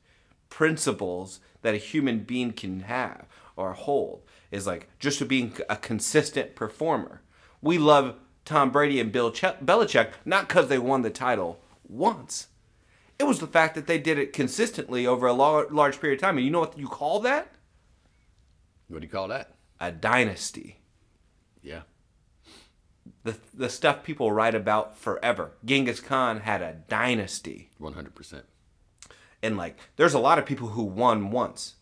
principles 0.49 1.41
that 1.63 1.75
a 1.75 1.79
human 1.79 2.21
being 2.21 2.53
can 2.53 2.81
have 2.81 3.27
or 3.57 3.73
hold 3.73 4.23
is 4.51 4.67
like 4.67 4.89
just 4.99 5.19
to 5.19 5.25
being 5.25 5.53
a 5.69 5.77
consistent 5.77 6.55
performer. 6.55 7.23
We 7.61 7.79
love 7.79 8.17
Tom 8.45 8.71
Brady 8.71 9.01
and 9.01 9.13
Bill 9.13 9.31
Ch- 9.31 9.59
Belichick 9.65 10.13
not 10.25 10.49
because 10.49 10.69
they 10.69 10.79
won 10.79 11.03
the 11.03 11.11
title 11.11 11.61
once. 11.93 12.49
It 13.19 13.25
was 13.25 13.39
the 13.39 13.47
fact 13.47 13.75
that 13.75 13.87
they 13.87 13.99
did 13.99 14.19
it 14.19 14.33
consistently 14.33 15.07
over 15.07 15.27
a 15.27 15.33
lar- 15.33 15.69
large 15.71 16.01
period 16.01 16.19
of 16.19 16.23
time. 16.23 16.37
And 16.37 16.45
you 16.45 16.51
know 16.51 16.61
what 16.61 16.79
you 16.79 16.89
call 16.89 17.21
that? 17.21 17.53
What 18.89 19.01
do 19.01 19.07
you 19.07 19.13
call 19.13 19.29
that? 19.29 19.55
A 19.81 19.93
dynasty. 19.93 20.81
Yeah. 21.63 21.83
The, 23.25 23.37
the 23.55 23.69
stuff 23.69 24.03
people 24.03 24.33
write 24.33 24.55
about 24.55 24.99
forever. 24.99 25.53
Genghis 25.65 26.01
Khan 26.01 26.41
had 26.41 26.63
a 26.63 26.77
dynasty. 26.89 27.71
100%. 27.81 28.43
And 29.43 29.57
like, 29.57 29.79
there's 29.97 30.15
a 30.15 30.19
lot 30.19 30.39
of 30.39 30.47
people 30.47 30.69
who 30.69 30.83
won 30.83 31.31
once. 31.31 31.77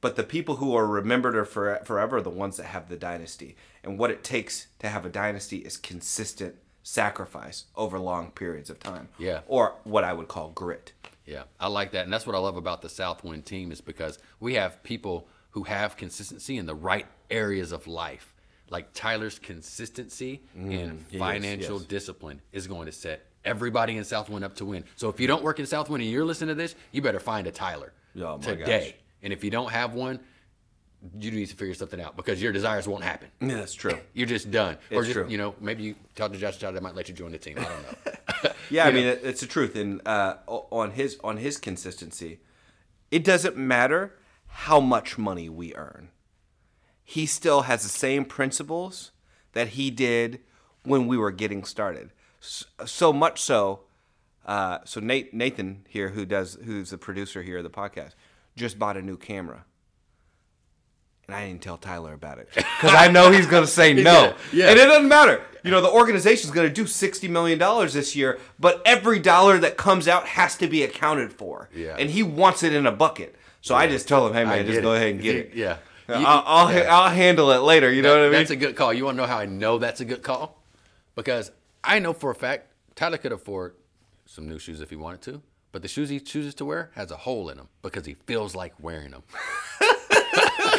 But 0.00 0.16
the 0.16 0.24
people 0.24 0.56
who 0.56 0.74
are 0.74 0.86
remembered 0.86 1.36
or 1.36 1.44
for, 1.44 1.80
forever 1.84 2.16
are 2.16 2.22
the 2.22 2.30
ones 2.30 2.56
that 2.56 2.66
have 2.66 2.88
the 2.88 2.96
dynasty. 2.96 3.56
And 3.84 3.98
what 3.98 4.10
it 4.10 4.24
takes 4.24 4.66
to 4.80 4.88
have 4.88 5.06
a 5.06 5.10
dynasty 5.10 5.58
is 5.58 5.76
consistent 5.76 6.56
sacrifice 6.82 7.64
over 7.76 7.98
long 7.98 8.30
periods 8.30 8.70
of 8.70 8.78
time. 8.80 9.08
Yeah. 9.18 9.40
Or 9.46 9.74
what 9.84 10.04
I 10.04 10.12
would 10.12 10.28
call 10.28 10.50
grit. 10.50 10.92
Yeah, 11.24 11.44
I 11.60 11.68
like 11.68 11.92
that, 11.92 12.04
and 12.04 12.12
that's 12.12 12.26
what 12.26 12.34
I 12.34 12.40
love 12.40 12.56
about 12.56 12.82
the 12.82 12.88
Southwind 12.88 13.46
team 13.46 13.70
is 13.70 13.80
because 13.80 14.18
we 14.40 14.54
have 14.54 14.82
people 14.82 15.28
who 15.50 15.62
have 15.62 15.96
consistency 15.96 16.56
in 16.56 16.66
the 16.66 16.74
right 16.74 17.06
areas 17.30 17.70
of 17.70 17.86
life. 17.86 18.34
Like 18.70 18.92
Tyler's 18.92 19.38
consistency 19.38 20.40
mm, 20.58 20.72
in 20.72 21.04
yes, 21.10 21.18
financial 21.20 21.78
yes. 21.78 21.86
discipline 21.86 22.40
is 22.52 22.66
going 22.66 22.86
to 22.86 22.92
set 22.92 23.24
everybody 23.44 23.96
in 23.96 24.04
Southwind 24.04 24.44
up 24.44 24.56
to 24.56 24.64
win. 24.64 24.84
So 24.96 25.08
if 25.10 25.20
you 25.20 25.26
don't 25.26 25.42
work 25.42 25.60
in 25.60 25.66
Southwind 25.66 26.02
and 26.02 26.10
you're 26.10 26.24
listening 26.24 26.48
to 26.48 26.54
this, 26.60 26.74
you 26.90 27.02
better 27.02 27.20
find 27.20 27.46
a 27.46 27.52
Tyler 27.52 27.92
Oh, 28.16 28.38
my 28.38 28.42
today. 28.44 28.64
gosh. 28.90 28.94
And 29.22 29.32
if 29.32 29.44
you 29.44 29.50
don't 29.50 29.70
have 29.70 29.94
one, 29.94 30.20
you 31.18 31.30
need 31.30 31.46
to 31.48 31.56
figure 31.56 31.74
something 31.74 32.00
out 32.00 32.16
because 32.16 32.40
your 32.40 32.52
desires 32.52 32.86
won't 32.86 33.02
happen. 33.04 33.28
Yeah, 33.40 33.56
that's 33.56 33.74
true. 33.74 33.98
You're 34.14 34.26
just 34.28 34.50
done. 34.50 34.76
or 34.90 34.98
It's 34.98 35.06
just, 35.08 35.12
true. 35.12 35.26
you 35.28 35.36
know, 35.38 35.54
maybe 35.60 35.82
you 35.82 35.94
talk 36.14 36.32
to 36.32 36.38
Josh 36.38 36.58
Child, 36.58 36.76
that 36.76 36.82
might 36.82 36.94
let 36.94 37.08
you 37.08 37.14
join 37.14 37.32
the 37.32 37.38
team. 37.38 37.58
I 37.58 37.64
don't 37.64 37.82
know. 37.82 38.50
Yeah, 38.70 38.84
I 38.84 38.88
You 38.90 38.94
mean 38.94 39.04
know? 39.06 39.18
it's 39.22 39.40
the 39.40 39.46
truth, 39.46 39.76
and 39.76 40.00
uh, 40.06 40.36
on 40.46 40.92
his 40.92 41.18
on 41.22 41.36
his 41.36 41.58
consistency, 41.58 42.40
it 43.10 43.22
doesn't 43.24 43.56
matter 43.56 44.14
how 44.46 44.80
much 44.80 45.18
money 45.18 45.48
we 45.48 45.74
earn. 45.74 46.08
He 47.04 47.26
still 47.26 47.62
has 47.62 47.82
the 47.82 47.88
same 47.88 48.24
principles 48.24 49.10
that 49.52 49.68
he 49.68 49.90
did 49.90 50.40
when 50.84 51.06
we 51.06 51.16
were 51.18 51.30
getting 51.30 51.64
started. 51.64 52.10
So, 52.40 52.64
so 52.86 53.12
much 53.12 53.40
so, 53.40 53.80
uh, 54.46 54.78
so 54.84 55.00
Nate 55.00 55.34
Nathan 55.34 55.84
here, 55.88 56.10
who 56.10 56.24
does 56.24 56.58
who's 56.64 56.90
the 56.90 56.98
producer 56.98 57.42
here 57.42 57.58
of 57.58 57.64
the 57.64 57.70
podcast, 57.70 58.12
just 58.56 58.78
bought 58.78 58.96
a 58.96 59.02
new 59.02 59.16
camera. 59.16 59.64
And 61.32 61.40
I 61.42 61.46
didn't 61.48 61.62
tell 61.62 61.78
Tyler 61.78 62.12
about 62.12 62.38
it 62.38 62.48
because 62.54 62.94
I 62.94 63.08
know 63.10 63.30
he's 63.30 63.46
going 63.46 63.62
to 63.62 63.66
say 63.70 63.92
no. 63.94 64.02
gonna- 64.02 64.36
yeah. 64.52 64.68
And 64.68 64.78
it 64.78 64.84
doesn't 64.84 65.08
matter. 65.08 65.40
You 65.64 65.70
know, 65.70 65.80
the 65.80 65.88
organization's 65.90 66.52
going 66.52 66.68
to 66.68 66.74
do 66.74 66.84
$60 66.84 67.30
million 67.30 67.58
this 67.90 68.14
year, 68.14 68.38
but 68.60 68.82
every 68.84 69.18
dollar 69.18 69.58
that 69.58 69.76
comes 69.76 70.08
out 70.08 70.26
has 70.26 70.56
to 70.58 70.66
be 70.66 70.82
accounted 70.82 71.32
for. 71.32 71.70
Yeah. 71.74 71.96
And 71.98 72.10
he 72.10 72.22
wants 72.22 72.62
it 72.62 72.74
in 72.74 72.84
a 72.86 72.92
bucket. 72.92 73.34
So 73.62 73.74
I 73.74 73.86
just 73.86 74.08
tell 74.08 74.26
him, 74.26 74.34
hey, 74.34 74.44
man, 74.44 74.66
just 74.66 74.82
go 74.82 74.92
it. 74.92 74.96
ahead 74.96 75.10
and 75.12 75.22
get 75.22 75.36
it. 75.36 75.54
Yeah. 75.54 75.76
I'll, 76.08 76.42
I'll, 76.44 76.72
yeah. 76.74 76.94
I'll 76.94 77.10
handle 77.10 77.50
it 77.52 77.58
later. 77.60 77.90
You 77.90 78.02
know 78.02 78.10
what 78.10 78.18
I 78.18 78.22
mean? 78.24 78.32
That's 78.32 78.50
a 78.50 78.56
good 78.56 78.76
call. 78.76 78.92
You 78.92 79.04
want 79.06 79.16
to 79.16 79.22
know 79.22 79.26
how 79.28 79.38
I 79.38 79.46
know 79.46 79.78
that's 79.78 80.00
a 80.00 80.04
good 80.04 80.22
call? 80.22 80.60
Because 81.14 81.50
I 81.84 81.98
know 82.00 82.12
for 82.12 82.30
a 82.30 82.34
fact 82.34 82.66
Tyler 82.94 83.16
could 83.18 83.32
afford 83.32 83.74
some 84.26 84.48
new 84.48 84.58
shoes 84.58 84.80
if 84.80 84.90
he 84.90 84.96
wanted 84.96 85.22
to, 85.22 85.42
but 85.70 85.80
the 85.80 85.88
shoes 85.88 86.08
he 86.10 86.20
chooses 86.20 86.54
to 86.56 86.64
wear 86.66 86.90
has 86.96 87.10
a 87.10 87.16
hole 87.16 87.48
in 87.48 87.56
them 87.56 87.68
because 87.82 88.04
he 88.04 88.14
feels 88.26 88.54
like 88.54 88.74
wearing 88.80 89.12
them. 89.12 89.22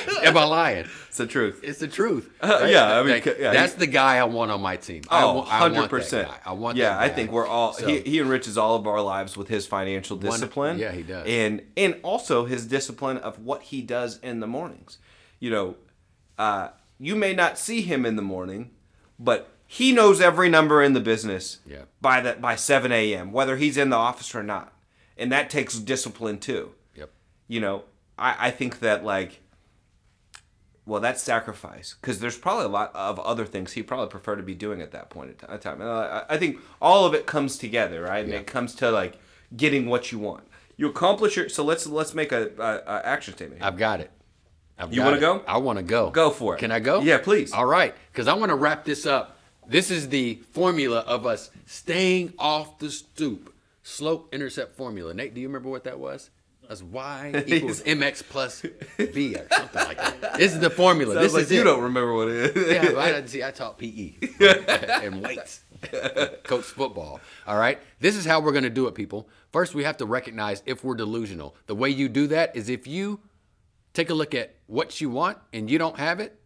Am 0.23 0.37
I 0.37 0.43
lying? 0.45 0.85
it's 1.07 1.17
the 1.17 1.27
truth. 1.27 1.59
It's 1.63 1.79
the 1.79 1.87
truth. 1.87 2.29
yeah, 2.43 2.99
I 2.99 3.03
mean, 3.03 3.11
Like, 3.11 3.25
yeah, 3.25 3.51
that's 3.53 3.73
he- 3.73 3.79
the 3.79 3.87
guy 3.87 4.17
I 4.17 4.23
want 4.23 4.51
on 4.51 4.61
my 4.61 4.77
team. 4.77 5.03
I 5.09 5.23
Oh, 5.23 5.33
wa- 5.33 5.47
I 5.49 5.61
want 5.61 5.73
that 5.75 5.89
100%. 5.91 6.25
guy. 6.27 6.37
I 6.45 6.53
want. 6.53 6.77
Yeah, 6.77 6.89
that 6.89 6.99
I 6.99 7.09
think 7.09 7.31
we're 7.31 7.47
all 7.47 7.73
So- 7.73 7.87
he, 7.87 7.99
he 7.99 8.19
enriches 8.19 8.57
all 8.57 8.75
of 8.75 8.87
our 8.87 9.01
lives 9.01 9.37
with 9.37 9.47
his 9.47 9.67
financial 9.67 10.17
discipline. 10.17 10.79
yeah, 10.79 10.91
he 10.91 11.03
does. 11.03 11.25
And 11.27 11.61
and 11.77 11.95
also 12.03 12.45
his 12.45 12.65
discipline 12.65 13.17
of 13.17 13.39
what 13.39 13.61
he 13.63 13.81
does 13.81 14.17
in 14.19 14.39
the 14.39 14.47
mornings. 14.47 14.97
You 15.39 15.51
know, 15.51 15.75
uh, 16.37 16.69
you 16.99 17.15
may 17.15 17.33
not 17.33 17.57
see 17.57 17.81
him 17.81 18.05
in 18.05 18.15
the 18.15 18.21
morning, 18.21 18.71
but 19.19 19.49
he 19.67 19.91
knows 19.91 20.21
every 20.21 20.49
number 20.49 20.81
in 20.81 20.93
the 20.93 20.99
business 20.99 21.59
Yeah. 21.65 21.83
by 22.01 22.21
the 22.21 22.33
by 22.33 22.55
7 22.55 22.91
a.m. 22.91 23.31
whether 23.31 23.57
he's 23.57 23.77
in 23.77 23.89
the 23.89 23.95
office 23.97 24.33
or 24.33 24.43
not. 24.43 24.73
And 25.17 25.31
that 25.31 25.49
takes 25.49 25.77
discipline 25.77 26.39
too. 26.39 26.71
Yep. 26.95 27.11
You 27.47 27.59
know, 27.59 27.83
I, 28.17 28.47
I 28.47 28.51
think 28.51 28.79
that 28.79 29.03
like 29.03 29.41
well, 30.85 30.99
that's 30.99 31.21
sacrifice 31.21 31.95
because 31.99 32.19
there's 32.19 32.37
probably 32.37 32.65
a 32.65 32.69
lot 32.69 32.91
of 32.93 33.19
other 33.19 33.45
things 33.45 33.71
he 33.71 33.83
probably 33.83 34.07
prefer 34.07 34.35
to 34.35 34.43
be 34.43 34.53
doing 34.53 34.81
at 34.81 34.91
that 34.91 35.09
point 35.09 35.29
in 35.49 35.59
time. 35.59 35.79
And 35.81 35.89
I, 35.89 36.25
I 36.29 36.37
think 36.37 36.59
all 36.81 37.05
of 37.05 37.13
it 37.13 37.25
comes 37.25 37.57
together, 37.57 38.01
right? 38.01 38.23
And 38.23 38.33
it 38.33 38.47
comes 38.47 38.75
to 38.75 38.91
like 38.91 39.17
getting 39.55 39.87
what 39.87 40.11
you 40.11 40.19
want. 40.19 40.43
You 40.75 40.89
accomplish 40.89 41.37
your. 41.37 41.49
So 41.49 41.63
let's 41.63 41.87
let's 41.87 42.13
make 42.13 42.31
a, 42.31 42.51
a, 42.57 42.91
a 42.91 43.05
action 43.05 43.33
statement. 43.33 43.61
Here. 43.61 43.67
I've 43.67 43.77
got 43.77 44.01
it. 44.01 44.11
I've 44.77 44.93
You 44.93 45.03
wanna 45.03 45.19
go? 45.19 45.43
I 45.47 45.57
want 45.57 45.77
to 45.77 45.83
go. 45.83 46.09
Go 46.09 46.31
for 46.31 46.55
it. 46.55 46.59
Can 46.59 46.71
I 46.71 46.79
go? 46.79 47.01
Yeah, 47.01 47.19
please. 47.19 47.53
All 47.53 47.65
right, 47.65 47.93
because 48.11 48.27
I 48.27 48.33
want 48.33 48.49
to 48.49 48.55
wrap 48.55 48.83
this 48.83 49.05
up. 49.05 49.37
This 49.67 49.91
is 49.91 50.09
the 50.09 50.41
formula 50.51 50.99
of 50.99 51.25
us 51.25 51.49
staying 51.65 52.33
off 52.37 52.79
the 52.79 52.89
stoop. 52.89 53.53
Slope 53.83 54.33
intercept 54.33 54.75
formula. 54.75 55.13
Nate, 55.13 55.33
do 55.33 55.41
you 55.41 55.47
remember 55.47 55.69
what 55.69 55.83
that 55.83 55.99
was? 55.99 56.29
That's 56.81 56.91
y 56.91 57.43
equals 57.47 57.81
mx 57.81 58.23
plus 58.27 58.61
b 58.97 59.35
or 59.35 59.47
something 59.51 59.83
like 59.87 59.97
that. 59.97 60.37
This 60.37 60.53
is 60.53 60.59
the 60.59 60.69
formula. 60.69 61.13
Sounds 61.13 61.25
this 61.25 61.33
like 61.33 61.43
is 61.43 61.51
you 61.51 61.61
it. 61.61 61.65
don't 61.65 61.83
remember 61.83 62.13
what 62.13 62.29
it 62.29 62.57
is. 62.57 62.71
Yeah, 62.71 62.89
right. 62.91 63.29
See, 63.33 63.43
I 63.43 63.51
taught 63.51 63.77
PE 63.77 64.13
and 65.03 65.21
weights, 65.21 65.61
coach 66.43 66.63
football. 66.65 67.19
All 67.45 67.57
right. 67.57 67.79
This 67.99 68.15
is 68.15 68.25
how 68.25 68.39
we're 68.39 68.51
going 68.51 68.63
to 68.63 68.69
do 68.69 68.87
it, 68.87 68.95
people. 68.95 69.29
First, 69.51 69.75
we 69.75 69.83
have 69.83 69.97
to 69.97 70.05
recognize 70.05 70.63
if 70.65 70.83
we're 70.83 70.95
delusional. 70.95 71.55
The 71.67 71.75
way 71.75 71.89
you 71.89 72.09
do 72.09 72.27
that 72.27 72.55
is 72.55 72.69
if 72.69 72.87
you 72.87 73.19
take 73.93 74.09
a 74.09 74.13
look 74.15 74.33
at 74.33 74.55
what 74.65 74.99
you 74.99 75.09
want 75.09 75.37
and 75.53 75.69
you 75.69 75.77
don't 75.77 75.97
have 75.99 76.19
it, 76.19 76.39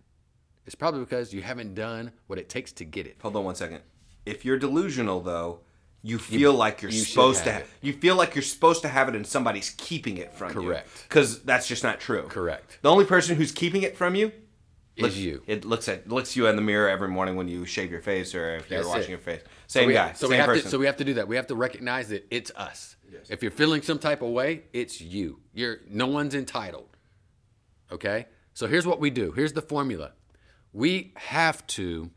it's 0.66 0.76
probably 0.76 1.00
because 1.00 1.34
you 1.34 1.42
haven't 1.42 1.76
done 1.76 2.12
what 2.28 2.38
it 2.38 2.50
takes 2.50 2.74
to 2.74 2.84
get 2.86 3.08
it. 3.08 3.16
Hold 3.22 3.38
on 3.38 3.46
one 3.46 3.56
second. 3.56 3.82
If 4.26 4.44
you're 4.44 4.58
delusional 4.58 5.22
though, 5.22 5.62
you 6.08 6.17
feel 6.17 6.54
like 6.54 6.82
you're 6.82 6.91
you 6.91 7.00
supposed 7.02 7.43
to. 7.43 7.52
have 7.52 7.62
Ha- 7.63 7.67
it. 7.82 7.86
you 7.88 7.93
feel 7.93 8.15
like 8.15 8.36
you're 8.36 8.41
supposed 8.41 8.82
to 8.84 8.88
have 8.88 9.10
it, 9.10 9.15
and 9.15 9.26
somebody's 9.28 9.70
keeping 9.72 10.17
it 10.17 10.32
from 10.34 10.50
you. 10.54 10.62
Correct. 10.67 10.88
Because 11.08 11.41
that's 11.43 11.67
just 11.67 11.84
not 11.84 12.00
true. 12.00 12.24
Correct. 12.30 12.80
The 12.82 12.89
only 12.89 13.06
person 13.06 13.36
who's 13.36 13.52
keeping 13.52 13.82
it 13.84 13.98
from 13.98 14.15
you 14.15 14.32
Is 14.96 15.04
looks- 15.04 15.15
you. 15.17 15.43
It 15.48 15.65
looks 15.65 15.88
at 15.88 16.08
looks 16.08 16.36
you 16.36 16.48
in 16.48 16.56
the 16.56 16.62
mirror 16.62 16.88
every 16.89 17.08
morning 17.10 17.36
when 17.36 17.48
you 17.48 17.65
shave 17.65 17.91
your 17.91 18.02
face 18.02 18.34
or 18.36 18.56
if 18.58 18.70
you're 18.72 18.88
washing 18.88 19.04
it. 19.04 19.10
your 19.10 19.20
face. 19.20 19.41
So 19.67 19.80
Same 19.82 19.88
we, 19.88 19.93
guy. 19.93 20.13
So 20.13 20.28
same 20.28 20.30
we 20.30 20.36
have 20.38 20.46
person. 20.48 20.63
to. 20.63 20.70
So 20.70 20.78
we 20.80 20.86
have 20.86 20.98
to 20.98 21.04
do 21.04 21.13
that. 21.15 21.28
We 21.28 21.36
have 21.36 21.48
to 21.48 21.56
recognize 21.56 22.10
that 22.10 22.26
it's 22.32 22.52
us. 22.56 22.96
Yes. 23.12 23.28
If 23.30 23.41
you're 23.41 23.52
feeling 23.52 23.82
some 23.82 24.00
type 24.00 24.22
of 24.22 24.30
way, 24.30 24.63
it's 24.74 25.00
you. 25.02 25.39
You're 25.54 25.78
no 25.89 26.08
one's 26.08 26.36
entitled. 26.36 26.89
Okay. 27.91 28.28
So 28.54 28.67
here's 28.67 28.88
what 28.88 29.00
we 29.00 29.10
do. 29.10 29.32
Here's 29.32 29.54
the 29.54 29.62
formula. 29.62 30.12
We 30.74 31.13
have 31.15 31.65
to 31.67 32.12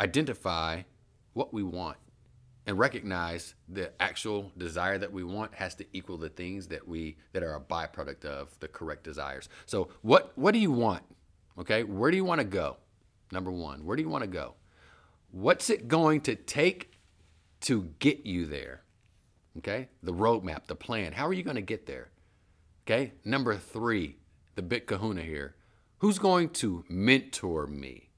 identify 0.00 0.82
what 1.32 1.52
we 1.54 1.62
want 1.62 1.96
and 2.66 2.78
recognize 2.78 3.54
the 3.68 3.90
actual 4.02 4.52
desire 4.58 4.98
that 4.98 5.12
we 5.12 5.22
want 5.22 5.54
has 5.54 5.74
to 5.76 5.86
equal 5.92 6.18
the 6.18 6.28
things 6.28 6.66
that 6.68 6.86
we 6.86 7.16
that 7.32 7.42
are 7.42 7.54
a 7.54 7.60
byproduct 7.60 8.24
of 8.24 8.58
the 8.60 8.68
correct 8.68 9.04
desires. 9.04 9.48
So 9.66 9.88
what 10.02 10.32
what 10.36 10.52
do 10.52 10.58
you 10.58 10.72
want? 10.72 11.04
Okay? 11.58 11.84
Where 11.84 12.10
do 12.10 12.16
you 12.16 12.24
want 12.24 12.40
to 12.40 12.46
go? 12.46 12.76
Number 13.32 13.50
1. 13.50 13.84
Where 13.84 13.96
do 13.96 14.02
you 14.02 14.08
want 14.08 14.22
to 14.22 14.28
go? 14.30 14.54
What's 15.30 15.70
it 15.70 15.88
going 15.88 16.20
to 16.22 16.34
take 16.34 16.92
to 17.62 17.90
get 17.98 18.26
you 18.26 18.46
there? 18.46 18.82
Okay? 19.58 19.88
The 20.02 20.12
roadmap, 20.12 20.66
the 20.66 20.74
plan. 20.74 21.12
How 21.12 21.26
are 21.26 21.32
you 21.32 21.42
going 21.42 21.56
to 21.56 21.62
get 21.62 21.86
there? 21.86 22.10
Okay? 22.84 23.12
Number 23.24 23.56
three, 23.56 24.16
the 24.54 24.62
big 24.62 24.86
kahuna 24.86 25.22
here. 25.22 25.56
Who's 25.98 26.18
going 26.18 26.50
to 26.50 26.84
mentor 26.88 27.66
me? 27.66 28.10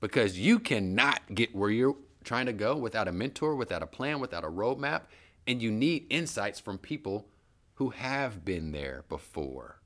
Because 0.00 0.38
you 0.38 0.58
cannot 0.58 1.22
get 1.34 1.54
where 1.54 1.70
you're 1.70 1.96
trying 2.24 2.46
to 2.46 2.52
go 2.52 2.76
without 2.76 3.08
a 3.08 3.12
mentor, 3.12 3.54
without 3.54 3.82
a 3.82 3.86
plan, 3.86 4.20
without 4.20 4.44
a 4.44 4.48
roadmap. 4.48 5.02
And 5.46 5.60
you 5.62 5.70
need 5.70 6.06
insights 6.10 6.58
from 6.58 6.78
people 6.78 7.28
who 7.74 7.90
have 7.90 8.44
been 8.44 8.72
there 8.72 9.04
before. 9.08 9.80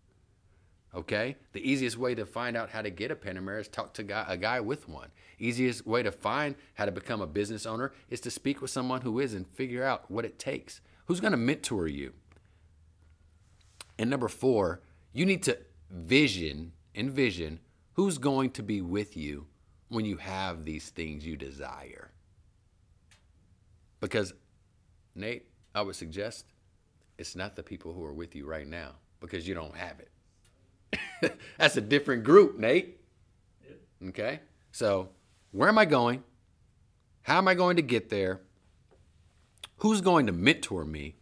Okay? 0.94 1.36
The 1.52 1.68
easiest 1.68 1.98
way 1.98 2.14
to 2.14 2.24
find 2.24 2.56
out 2.56 2.70
how 2.70 2.82
to 2.82 2.90
get 2.90 3.10
a 3.10 3.16
Panamera 3.16 3.60
is 3.60 3.68
talk 3.68 3.92
to 3.94 4.02
guy, 4.02 4.24
a 4.28 4.36
guy 4.36 4.60
with 4.60 4.88
one. 4.88 5.08
Easiest 5.38 5.86
way 5.86 6.02
to 6.02 6.12
find 6.12 6.54
how 6.74 6.84
to 6.84 6.92
become 6.92 7.20
a 7.20 7.26
business 7.26 7.66
owner 7.66 7.92
is 8.08 8.20
to 8.20 8.30
speak 8.30 8.62
with 8.62 8.70
someone 8.70 9.02
who 9.02 9.18
is 9.18 9.34
and 9.34 9.46
figure 9.46 9.84
out 9.84 10.10
what 10.10 10.24
it 10.24 10.38
takes. 10.38 10.80
Who's 11.06 11.20
going 11.20 11.32
to 11.32 11.36
mentor 11.36 11.86
you? 11.86 12.12
And 13.98 14.08
number 14.08 14.28
four, 14.28 14.80
you 15.12 15.26
need 15.26 15.42
to 15.44 15.58
vision, 15.90 16.72
envision 16.94 17.60
Who's 17.98 18.18
going 18.18 18.50
to 18.50 18.62
be 18.62 18.80
with 18.80 19.16
you 19.16 19.48
when 19.88 20.04
you 20.04 20.18
have 20.18 20.64
these 20.64 20.90
things 20.90 21.26
you 21.26 21.36
desire? 21.36 22.12
Because, 24.00 24.32
Nate, 25.14 25.46
I 25.74 25.82
would 25.82 25.96
suggest 25.96 26.46
it's 27.18 27.34
not 27.34 27.56
the 27.56 27.62
people 27.62 27.92
who 27.92 28.04
are 28.04 28.12
with 28.12 28.34
you 28.34 28.46
right 28.46 28.66
now 28.66 28.92
because 29.20 29.46
you 29.46 29.54
don't 29.54 29.76
have 29.76 29.96
it. 30.00 31.38
That's 31.58 31.76
a 31.76 31.80
different 31.80 32.24
group, 32.24 32.58
Nate. 32.58 33.00
Okay? 34.08 34.40
So, 34.70 35.08
where 35.50 35.68
am 35.68 35.78
I 35.78 35.84
going? 35.84 36.22
How 37.22 37.38
am 37.38 37.48
I 37.48 37.54
going 37.54 37.76
to 37.76 37.82
get 37.82 38.08
there? 38.08 38.40
Who's 39.78 40.00
going 40.00 40.26
to 40.26 40.32
mentor 40.32 40.84
me? 40.84 41.16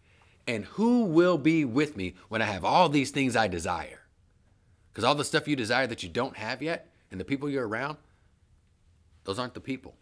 And 0.47 0.65
who 0.65 1.05
will 1.05 1.39
be 1.39 1.65
with 1.65 1.97
me 1.97 2.15
when 2.29 2.41
I 2.41 2.45
have 2.45 2.65
all 2.65 2.89
these 2.89 3.11
things 3.11 3.35
I 3.35 3.49
desire? 3.49 4.03
Because 4.91 5.05
all 5.05 5.15
the 5.15 5.25
stuff 5.25 5.49
you 5.49 5.57
desire 5.57 5.87
that 5.87 6.03
you 6.03 6.09
don't 6.09 6.37
have 6.37 6.63
yet 6.63 6.93
and 7.11 7.19
the 7.19 7.25
people 7.25 7.51
you're 7.51 7.67
around, 7.67 7.99
those 9.25 9.39
aren't 9.39 9.55
the 9.55 9.61
people. 9.61 9.97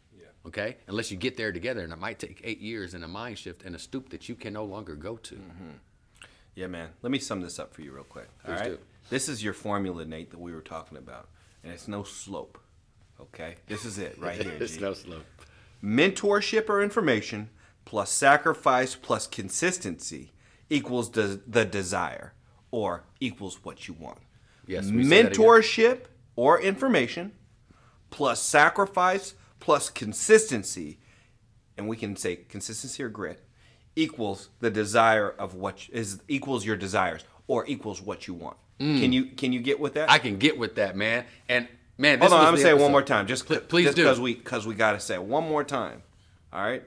Okay? 0.47 0.77
Unless 0.87 1.11
you 1.11 1.17
get 1.17 1.37
there 1.37 1.53
together, 1.53 1.83
and 1.83 1.93
it 1.93 1.99
might 1.99 2.19
take 2.19 2.41
eight 2.45 2.61
years 2.61 2.95
and 2.95 3.05
a 3.05 3.09
mind 3.09 3.39
shift 3.39 3.63
and 3.65 3.75
a 3.75 3.79
stoop 3.79 4.11
that 4.11 4.29
you 4.29 4.35
can 4.35 4.53
no 4.53 4.65
longer 4.65 4.95
go 4.95 5.17
to. 5.17 5.35
Mm-hmm. 5.35 5.71
Yeah, 6.55 6.67
man. 6.69 6.91
Let 7.03 7.11
me 7.11 7.19
sum 7.19 7.41
this 7.41 7.59
up 7.59 7.75
for 7.75 7.83
you 7.83 7.93
real 7.93 8.05
quick. 8.05 8.29
All 8.45 8.55
Please 8.55 8.61
right. 8.61 8.71
do. 8.71 8.79
This 9.11 9.29
is 9.29 9.43
your 9.43 9.55
formula, 9.55 10.05
Nate, 10.05 10.31
that 10.31 10.39
we 10.39 10.53
were 10.53 10.61
talking 10.61 10.99
about, 10.99 11.29
and 11.63 11.73
it's 11.73 11.89
no 11.89 12.03
slope. 12.03 12.59
Okay. 13.21 13.57
This 13.67 13.85
is 13.85 13.99
it 13.99 14.19
right 14.19 14.41
here. 14.41 14.53
it's 14.61 14.75
G. 14.75 14.81
no 14.81 14.95
slope. 14.95 15.25
Mentorship 15.83 16.69
or 16.69 16.83
information 16.83 17.51
plus 17.85 18.11
sacrifice 18.11 18.95
plus 18.95 19.27
consistency 19.27 20.33
equals 20.71 21.11
the, 21.11 21.41
the 21.47 21.65
desire 21.65 22.33
or 22.71 23.05
equals 23.21 23.61
what 23.63 23.87
you 23.87 23.95
want. 23.95 24.19
Yes, 24.67 24.87
will 24.87 24.95
you 24.95 25.05
say 25.05 25.23
that 25.23 25.33
again? 25.33 25.33
Mentorship 25.33 26.01
or 26.37 26.61
information 26.61 27.33
plus 28.11 28.41
sacrifice 28.41 29.35
plus 29.65 29.89
consistency, 29.89 30.99
and 31.79 31.89
we 31.89 31.97
can 31.97 32.15
say 32.17 32.37
consistency 32.37 33.03
or 33.03 33.09
grit 33.09 33.41
equals 33.97 34.51
the 34.61 34.71
desire 34.71 35.31
of 35.31 35.55
what 35.55 35.89
is 35.91 36.21
equals 36.29 36.67
your 36.67 36.77
desires 36.77 37.25
or 37.47 37.65
equals 37.67 38.03
what 38.03 38.27
you 38.29 38.35
want. 38.35 38.57
Can 38.79 39.13
you 39.13 39.25
can 39.27 39.53
you 39.53 39.61
get 39.61 39.81
with 39.81 39.95
that? 39.95 40.09
Mm. 40.09 40.13
I 40.13 40.19
can 40.19 40.37
get 40.37 40.59
with 40.59 40.75
that, 40.75 40.95
man. 40.97 41.25
And 41.49 41.67
man, 41.97 42.19
this 42.19 42.29
Hold 42.31 42.41
on, 42.41 42.47
I'm 42.49 42.53
gonna 42.55 42.63
say 42.63 42.71
it 42.71 42.79
one 42.79 42.91
more 42.93 43.03
time, 43.03 43.27
just 43.27 43.47
Pl- 43.47 43.61
please 43.61 43.85
just 43.87 43.97
do. 43.97 44.03
because 44.03 44.21
we 44.21 44.35
because 44.35 44.67
we 44.67 44.75
gotta 44.75 45.01
say 45.01 45.15
it 45.15 45.23
one 45.23 45.45
more 45.49 45.65
time. 45.65 46.03
All 46.53 46.61
right, 46.63 46.83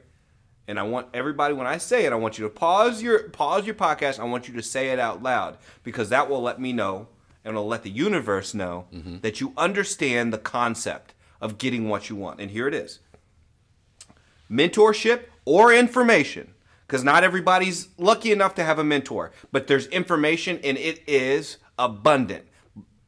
and 0.68 0.78
I 0.80 0.84
want 0.84 1.08
everybody 1.14 1.54
when 1.56 1.66
I 1.66 1.78
say 1.78 2.06
it, 2.06 2.12
I 2.12 2.16
want 2.16 2.38
you 2.38 2.44
to 2.44 2.50
pause 2.50 3.02
your 3.02 3.30
pause 3.30 3.66
your 3.66 3.74
podcast. 3.76 4.20
I 4.20 4.26
want 4.26 4.48
you 4.48 4.54
to 4.56 4.62
say 4.64 4.90
it 4.90 5.00
out 5.00 5.24
loud 5.24 5.58
because 5.84 6.10
that 6.10 6.30
will 6.30 6.42
let 6.42 6.60
me 6.62 6.72
know 6.74 7.08
and 7.44 7.54
it'll 7.56 7.68
let 7.68 7.84
the 7.84 7.90
universe 7.90 8.54
know 8.54 8.86
Mm-hmm. 8.94 9.18
that 9.22 9.40
you 9.42 9.54
understand 9.58 10.32
the 10.34 10.38
concept 10.38 11.14
of 11.42 11.58
getting 11.58 11.90
what 11.90 12.10
you 12.10 12.16
want. 12.16 12.40
And 12.40 12.52
here 12.52 12.68
it 12.68 12.74
is: 12.74 13.00
mentorship 14.50 15.26
or 15.46 15.74
information. 15.74 16.54
Because 16.86 17.04
not 17.04 17.26
everybody's 17.26 17.90
lucky 17.98 18.32
enough 18.32 18.56
to 18.56 18.64
have 18.64 18.80
a 18.80 18.84
mentor, 18.84 19.34
but 19.52 19.68
there's 19.68 19.88
information 19.88 20.58
and 20.64 20.78
it 20.78 21.04
is 21.06 21.58
abundant, 21.78 22.46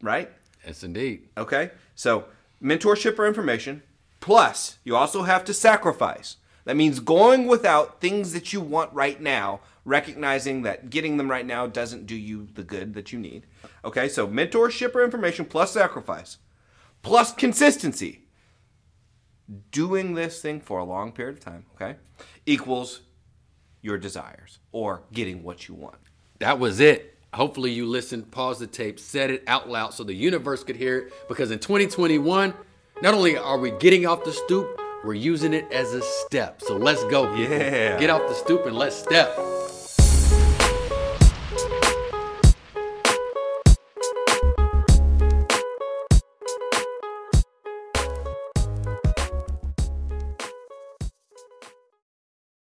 right? 0.01 0.29
Yes, 0.65 0.83
indeed. 0.83 1.29
Okay? 1.37 1.71
So, 1.95 2.25
mentorship 2.61 3.17
or 3.17 3.25
information. 3.25 3.83
Plus, 4.19 4.79
you 4.83 4.97
also 4.97 5.23
have 5.23 5.45
to 5.45 5.53
sacrifice. 5.53 6.35
That 6.65 6.75
means 6.75 6.99
going 6.99 7.47
without 7.47 8.01
things 8.01 8.33
that 8.33 8.51
you 8.51 8.59
want 8.59 8.91
right 8.91 9.19
now, 9.21 9.61
recognizing 9.85 10.63
that 10.63 10.89
getting 10.89 11.15
them 11.15 11.31
right 11.31 11.45
now 11.45 11.65
doesn't 11.65 12.05
do 12.05 12.17
you 12.17 12.49
the 12.53 12.63
good 12.63 12.93
that 12.95 13.13
you 13.13 13.19
need. 13.19 13.45
Okay? 13.85 14.09
So, 14.09 14.27
mentorship 14.27 14.93
or 14.93 15.05
information 15.05 15.45
plus 15.45 15.71
sacrifice. 15.71 16.37
Plus 17.01 17.31
consistency. 17.31 18.18
Doing 19.71 20.13
this 20.13 20.41
thing 20.41 20.61
for 20.61 20.79
a 20.79 20.83
long 20.83 21.11
period 21.11 21.37
of 21.37 21.43
time, 21.43 21.65
okay? 21.75 21.97
Equals 22.45 23.01
your 23.81 23.97
desires 23.97 24.59
or 24.71 25.03
getting 25.11 25.43
what 25.43 25.67
you 25.67 25.73
want. 25.73 25.97
That 26.39 26.59
was 26.59 26.79
it. 26.79 27.17
Hopefully, 27.33 27.71
you 27.71 27.85
listened, 27.85 28.31
paused 28.31 28.59
the 28.59 28.67
tape, 28.67 28.99
said 28.99 29.29
it 29.29 29.43
out 29.47 29.69
loud 29.69 29.93
so 29.93 30.03
the 30.03 30.13
universe 30.13 30.63
could 30.63 30.75
hear 30.75 30.97
it. 30.97 31.13
Because 31.27 31.51
in 31.51 31.59
2021, 31.59 32.53
not 33.01 33.13
only 33.13 33.37
are 33.37 33.57
we 33.57 33.71
getting 33.71 34.05
off 34.05 34.23
the 34.23 34.33
stoop, 34.33 34.79
we're 35.03 35.13
using 35.13 35.53
it 35.53 35.71
as 35.71 35.93
a 35.93 36.01
step. 36.01 36.61
So 36.61 36.75
let's 36.75 37.03
go. 37.05 37.33
people. 37.35 37.55
Yeah. 37.55 37.97
Get 37.99 38.09
off 38.09 38.27
the 38.27 38.35
stoop 38.35 38.65
and 38.65 38.75
let's 38.75 38.95
step. 38.95 39.37